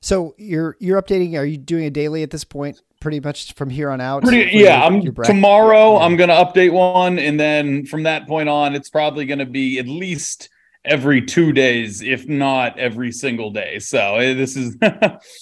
So 0.00 0.34
you're 0.36 0.76
you're 0.80 1.00
updating. 1.00 1.38
Are 1.38 1.44
you 1.44 1.56
doing 1.56 1.84
a 1.84 1.90
daily 1.90 2.24
at 2.24 2.30
this 2.30 2.42
point? 2.42 2.82
Pretty 3.00 3.20
much 3.20 3.54
from 3.54 3.70
here 3.70 3.88
on 3.90 4.00
out. 4.00 4.24
Pretty, 4.24 4.58
yeah, 4.58 4.88
your- 4.88 5.14
I'm 5.14 5.24
tomorrow. 5.24 5.92
Yeah. 5.92 6.04
I'm 6.04 6.16
going 6.16 6.28
to 6.28 6.34
update 6.34 6.72
one, 6.72 7.18
and 7.20 7.38
then 7.38 7.86
from 7.86 8.02
that 8.02 8.26
point 8.26 8.48
on, 8.48 8.74
it's 8.74 8.90
probably 8.90 9.24
going 9.26 9.38
to 9.38 9.46
be 9.46 9.78
at 9.78 9.86
least 9.86 10.50
every 10.84 11.22
two 11.22 11.52
days, 11.52 12.02
if 12.02 12.26
not 12.26 12.78
every 12.78 13.12
single 13.12 13.50
day. 13.50 13.78
So 13.78 14.16
eh, 14.16 14.34
this 14.34 14.56
is 14.56 14.76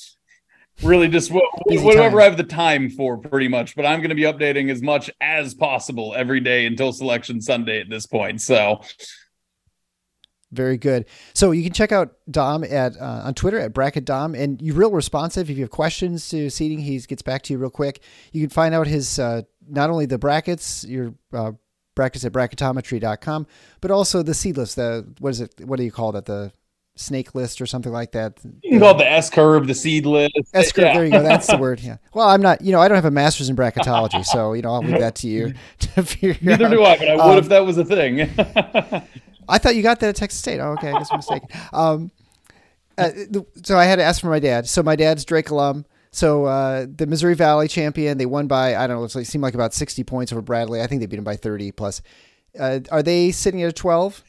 really 0.83 1.09
just 1.09 1.31
what, 1.31 1.45
whatever 1.67 2.19
times. 2.19 2.21
I 2.21 2.25
have 2.25 2.37
the 2.37 2.45
time 2.45 2.91
for, 2.91 3.19
pretty 3.19 3.49
much. 3.49 3.75
But 3.77 3.87
I'm 3.87 4.01
going 4.01 4.11
to 4.11 4.15
be 4.15 4.23
updating 4.23 4.71
as 4.71 4.83
much 4.83 5.11
as 5.21 5.55
possible 5.55 6.15
every 6.17 6.41
day 6.41 6.67
until 6.67 6.93
Selection 6.93 7.41
Sunday 7.41 7.81
at 7.81 7.89
this 7.89 8.07
point. 8.07 8.41
So 8.41 8.81
Very 10.53 10.77
good. 10.77 11.07
So 11.33 11.53
you 11.53 11.63
can 11.63 11.73
check 11.73 11.93
out 11.93 12.15
Dom 12.31 12.65
at 12.65 12.97
uh, 13.01 13.23
on 13.25 13.35
Twitter 13.35 13.59
at 13.59 13.73
Bracket 13.73 14.05
Dom, 14.05 14.35
and 14.35 14.61
you're 14.61 14.75
real 14.75 14.91
responsive. 14.91 15.49
If 15.49 15.57
you 15.57 15.65
have 15.65 15.71
questions 15.71 16.29
to 16.31 16.51
seating, 16.51 16.81
he 16.81 16.99
gets 17.01 17.23
back 17.23 17.43
to 17.43 17.53
you 17.53 17.59
real 17.59 17.71
quick. 17.71 18.03
You 18.33 18.41
can 18.43 18.51
find 18.51 18.75
out 18.75 18.87
his 18.87 19.19
uh, 19.19 19.43
not 19.69 19.91
only 19.91 20.07
the 20.07 20.19
brackets, 20.19 20.85
your 20.85 21.15
uh, 21.33 21.53
brackets 21.95 22.25
at 22.25 22.33
bracketometry.com, 22.33 23.47
but 23.81 23.91
also 23.91 24.23
the 24.23 24.35
seed 24.35 24.57
list. 24.57 24.77
The 24.77 25.07
what 25.19 25.31
is 25.31 25.41
it? 25.41 25.53
What 25.65 25.77
do 25.77 25.83
you 25.85 25.93
call 25.93 26.13
that? 26.13 26.27
The 26.27 26.53
snake 26.97 27.35
list 27.35 27.61
or 27.63 27.67
something 27.67 27.93
like 27.93 28.13
that. 28.13 28.39
you 28.63 28.71
can 28.73 28.81
call 28.81 28.95
it 28.95 28.99
the 28.99 29.11
S 29.11 29.31
curve, 29.31 29.67
the 29.67 29.75
seed 29.75 30.05
list. 30.07 30.35
S 30.53 30.71
curve. 30.73 30.85
Yeah. 30.85 30.95
There 30.95 31.05
you 31.07 31.11
go. 31.13 31.23
That's 31.23 31.47
the 31.47 31.57
word. 31.57 31.81
Yeah. 31.81 31.97
Well, 32.13 32.29
I'm 32.29 32.43
not. 32.43 32.61
You 32.61 32.73
know, 32.73 32.81
I 32.81 32.89
don't 32.89 32.97
have 32.97 33.05
a 33.07 33.11
master's 33.11 33.49
in 33.49 33.57
bracketology, 33.57 34.25
so 34.25 34.53
you 34.53 34.63
know, 34.63 34.75
I'll 34.75 34.83
leave 34.83 34.99
that 35.01 35.15
to 35.17 35.29
you 35.29 35.55
to 35.79 36.03
figure 36.03 36.37
Neither 36.43 36.67
out. 36.67 36.71
do 36.71 36.85
I, 36.85 36.99
but 36.99 37.09
I 37.09 37.15
would 37.15 37.23
Um, 37.23 37.39
if 37.39 37.49
that 37.49 37.65
was 37.65 37.79
a 37.79 37.85
thing. 37.85 38.21
I 39.49 39.59
thought 39.59 39.75
you 39.75 39.83
got 39.83 39.99
that 40.01 40.11
at 40.11 40.17
Texas 40.17 40.39
State. 40.39 40.61
Oh, 40.61 40.73
okay. 40.73 40.91
I 40.91 40.99
guess 40.99 41.09
I'm 41.11 41.19
mistaken. 41.19 41.49
Um, 41.73 42.11
uh, 42.99 43.11
so 43.65 43.77
I 43.79 43.85
had 43.85 43.97
to 43.97 44.03
ask 44.05 44.21
for 44.21 44.29
my 44.29 44.39
dad. 44.39 44.69
So 44.69 44.83
my 44.83 44.95
dad's 44.95 45.25
Drake 45.25 45.51
alum. 45.51 45.87
So 46.13 46.47
uh, 46.47 46.87
the 46.93 47.07
Missouri 47.07 47.35
Valley 47.35 47.69
champion, 47.69 48.19
they 48.19 48.27
won 48.27 48.47
by 48.47 48.77
I 48.77 48.87
don't 48.87 48.99
know, 48.99 49.21
it 49.21 49.27
seemed 49.27 49.43
like 49.43 49.55
about 49.55 49.75
sixty 49.75 50.05
points 50.05 50.33
over 50.33 50.43
Bradley. 50.43 50.81
I 50.81 50.87
think 50.87 51.01
they 51.01 51.07
beat 51.07 51.17
them 51.17 51.25
by 51.25 51.37
thirty 51.37 51.73
plus. 51.73 52.03
Uh, 52.59 52.81
are 52.91 53.03
they 53.03 53.31
sitting 53.31 53.63
at 53.63 53.69
a 53.69 53.73
twelve? 53.73 54.25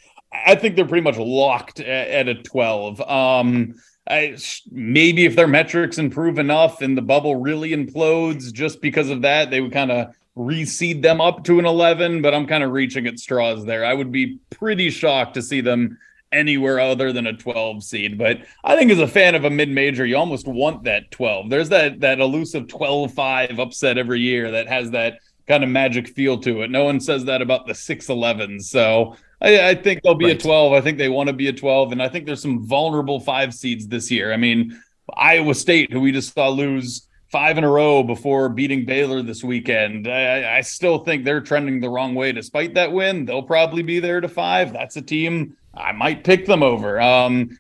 I 0.46 0.56
think 0.56 0.76
they're 0.76 0.86
pretty 0.86 1.04
much 1.04 1.18
locked 1.18 1.80
at, 1.80 2.28
a 2.28 2.36
twelve. 2.36 3.02
Um, 3.02 3.76
I, 4.10 4.38
maybe 4.72 5.26
if 5.26 5.36
their 5.36 5.48
metrics 5.48 5.98
improve 5.98 6.40
enough 6.40 6.82
and 6.82 6.98
the 6.98 7.02
bubble 7.02 7.36
really 7.36 7.72
implodes, 7.72 8.52
just 8.52 8.82
because 8.82 9.10
of 9.10 9.22
that, 9.24 9.52
they 9.52 9.62
would 9.62 9.72
kind 9.72 9.92
of 9.92 10.14
reseed 10.38 11.02
them 11.02 11.22
up 11.22 11.44
to 11.44 11.60
an 11.60 11.66
11, 11.66 12.22
but 12.22 12.34
I'm 12.34 12.48
kind 12.48 12.64
of 12.64 12.72
reaching 12.72 13.06
at 13.08 13.20
straws 13.20 13.66
there. 13.66 13.86
I 13.86 13.94
would 13.94 14.12
be 14.12 14.40
pretty 14.50 14.90
shocked 14.90 15.34
to 15.36 15.42
see 15.42 15.62
them 15.62 15.98
anywhere 16.32 16.80
other 16.80 17.12
than 17.12 17.28
a 17.28 17.34
12 17.34 17.84
seed. 17.84 18.18
But 18.18 18.40
I 18.64 18.76
think 18.76 18.92
as 18.92 19.00
a 19.00 19.08
fan 19.08 19.36
of 19.36 19.46
a 19.46 19.50
mid-major, 19.50 20.06
you 20.06 20.18
almost 20.18 20.48
want 20.48 20.84
that 20.84 21.12
12. 21.12 21.50
There's 21.50 21.70
that 21.70 22.00
that 22.02 22.20
elusive 22.20 22.68
12-5 22.68 23.60
upset 23.60 23.98
every 23.98 24.22
year 24.22 24.52
that 24.52 24.68
has 24.68 24.92
that 24.92 25.20
kind 25.48 25.64
of 25.64 25.70
magic 25.70 26.08
feel 26.10 26.38
to 26.40 26.62
it. 26.62 26.72
No 26.72 26.86
one 26.86 27.00
says 27.00 27.26
that 27.26 27.42
about 27.42 27.68
the 27.68 27.74
6-11s. 27.74 28.64
So 28.64 29.16
I, 29.42 29.70
I 29.70 29.76
think 29.76 30.02
they'll 30.02 30.16
be 30.16 30.26
right. 30.26 30.36
a 30.36 30.40
12. 30.40 30.74
I 30.74 30.82
think 30.82 30.98
they 30.98 31.10
want 31.10 31.28
to 31.28 31.34
be 31.34 31.48
a 31.48 31.54
12. 31.54 31.92
And 31.92 32.02
I 32.02 32.08
think 32.08 32.26
there's 32.26 32.42
some 32.42 32.66
vulnerable 32.66 33.20
five 33.20 33.54
seeds 33.54 33.88
this 33.88 34.10
year. 34.10 34.32
I 34.32 34.38
mean, 34.38 34.82
Iowa 35.14 35.56
State, 35.56 35.92
who 35.92 36.00
we 36.00 36.12
just 36.12 36.34
saw 36.34 36.48
lose 36.50 37.08
five 37.32 37.58
in 37.58 37.64
a 37.64 37.70
row 37.70 38.04
before 38.04 38.50
beating 38.50 38.86
Baylor 38.86 39.22
this 39.22 39.44
weekend. 39.44 40.08
I, 40.08 40.58
I, 40.58 40.62
still 40.62 41.00
think 41.00 41.24
they're 41.24 41.40
trending 41.40 41.80
the 41.80 41.90
wrong 41.90 42.14
way. 42.14 42.34
Despite 42.34 42.74
that 42.74 42.92
win, 42.92 43.24
they'll 43.24 43.42
probably 43.42 43.84
be 43.84 44.02
there 44.02 44.20
to 44.20 44.28
five. 44.28 44.74
That's 44.74 44.98
a 44.98 45.02
team 45.02 45.56
I 45.74 45.92
might 45.92 46.24
pick 46.24 46.46
them 46.46 46.64
over. 46.64 47.00
Um, 47.00 47.58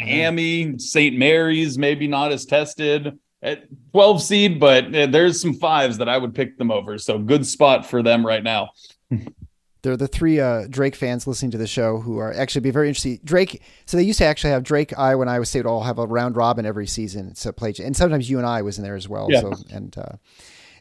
Miami, 0.00 0.78
St. 0.78 1.16
Mary's, 1.16 1.78
maybe 1.78 2.06
not 2.06 2.32
as 2.32 2.44
tested 2.44 3.18
at 3.42 3.64
12 3.92 4.22
seed, 4.22 4.60
but 4.60 4.90
there's 4.90 5.40
some 5.40 5.54
fives 5.54 5.98
that 5.98 6.08
I 6.08 6.18
would 6.18 6.34
pick 6.34 6.58
them 6.58 6.70
over. 6.70 6.98
So 6.98 7.18
good 7.18 7.46
spot 7.46 7.86
for 7.86 8.02
them 8.02 8.26
right 8.26 8.42
now. 8.42 8.70
They're 9.82 9.98
the 9.98 10.08
three 10.08 10.40
uh, 10.40 10.66
Drake 10.70 10.96
fans 10.96 11.26
listening 11.26 11.50
to 11.50 11.58
the 11.58 11.66
show 11.66 12.00
who 12.00 12.16
are 12.16 12.32
actually 12.32 12.62
be 12.62 12.70
very 12.70 12.88
interested. 12.88 13.22
Drake, 13.22 13.60
so 13.84 13.98
they 13.98 14.02
used 14.02 14.18
to 14.18 14.24
actually 14.24 14.48
have 14.50 14.62
Drake, 14.62 14.98
Iowa, 14.98 15.20
and 15.20 15.30
Iowa 15.30 15.44
State 15.44 15.66
all 15.66 15.82
have 15.82 15.98
a 15.98 16.06
round 16.06 16.38
robin 16.38 16.64
every 16.64 16.86
season. 16.86 17.34
So 17.34 17.52
play, 17.52 17.74
and 17.78 17.94
sometimes 17.94 18.30
you 18.30 18.38
and 18.38 18.46
I 18.46 18.62
was 18.62 18.78
in 18.78 18.84
there 18.84 18.96
as 18.96 19.10
well. 19.10 19.28
Yeah. 19.30 19.42
So 19.42 19.52
and 19.70 19.94
uh, 19.98 20.16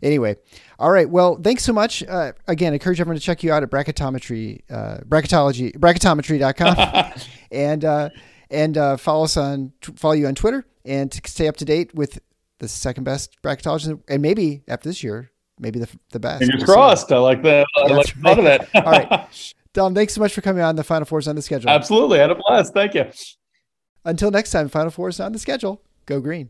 anyway, 0.03 0.35
all 0.77 0.91
right. 0.91 1.09
Well, 1.09 1.39
thanks 1.41 1.63
so 1.63 1.73
much. 1.73 2.03
Uh, 2.03 2.33
again, 2.47 2.73
I 2.73 2.75
encourage 2.75 2.99
everyone 2.99 3.17
to 3.17 3.25
check 3.25 3.41
you 3.43 3.51
out 3.51 3.63
at 3.63 3.69
bracketometry, 3.69 4.61
uh, 4.69 4.97
bracketology, 5.07 5.75
bracketometry.com, 5.75 7.13
and 7.51 7.85
uh, 7.85 8.09
and 8.51 8.77
uh, 8.77 8.97
follow 8.97 9.23
us 9.23 9.37
on 9.37 9.73
follow 9.95 10.13
you 10.13 10.27
on 10.27 10.35
Twitter 10.35 10.65
and 10.85 11.11
to 11.11 11.21
stay 11.29 11.47
up 11.47 11.57
to 11.57 11.65
date 11.65 11.93
with 11.95 12.19
the 12.59 12.67
second 12.67 13.03
best 13.03 13.41
bracketologist, 13.41 14.01
and 14.07 14.21
maybe 14.21 14.63
after 14.67 14.89
this 14.89 15.03
year, 15.03 15.31
maybe 15.59 15.79
the 15.79 15.89
the 16.11 16.19
best. 16.19 16.39
Fingers 16.39 16.65
we'll 16.65 16.75
crossed. 16.75 17.11
I 17.11 17.17
like 17.17 17.43
that. 17.43 17.67
I 17.75 17.87
like 17.87 18.13
right. 18.21 18.37
of 18.37 18.43
that. 18.45 18.69
All 18.75 18.83
right, 18.83 19.53
Dom. 19.73 19.95
Thanks 19.95 20.13
so 20.13 20.21
much 20.21 20.33
for 20.33 20.41
coming 20.41 20.61
on. 20.61 20.75
The 20.75 20.83
Final 20.83 21.05
Four 21.05 21.19
is 21.19 21.27
on 21.27 21.35
the 21.35 21.41
schedule. 21.41 21.69
Absolutely, 21.69 22.19
I 22.19 22.21
had 22.23 22.31
a 22.31 22.35
blast. 22.35 22.73
Thank 22.73 22.93
you. 22.93 23.05
Until 24.05 24.31
next 24.31 24.51
time, 24.51 24.69
Final 24.69 24.91
Four 24.91 25.09
is 25.09 25.19
on 25.19 25.31
the 25.31 25.39
schedule. 25.39 25.81
Go 26.05 26.19
green. 26.19 26.49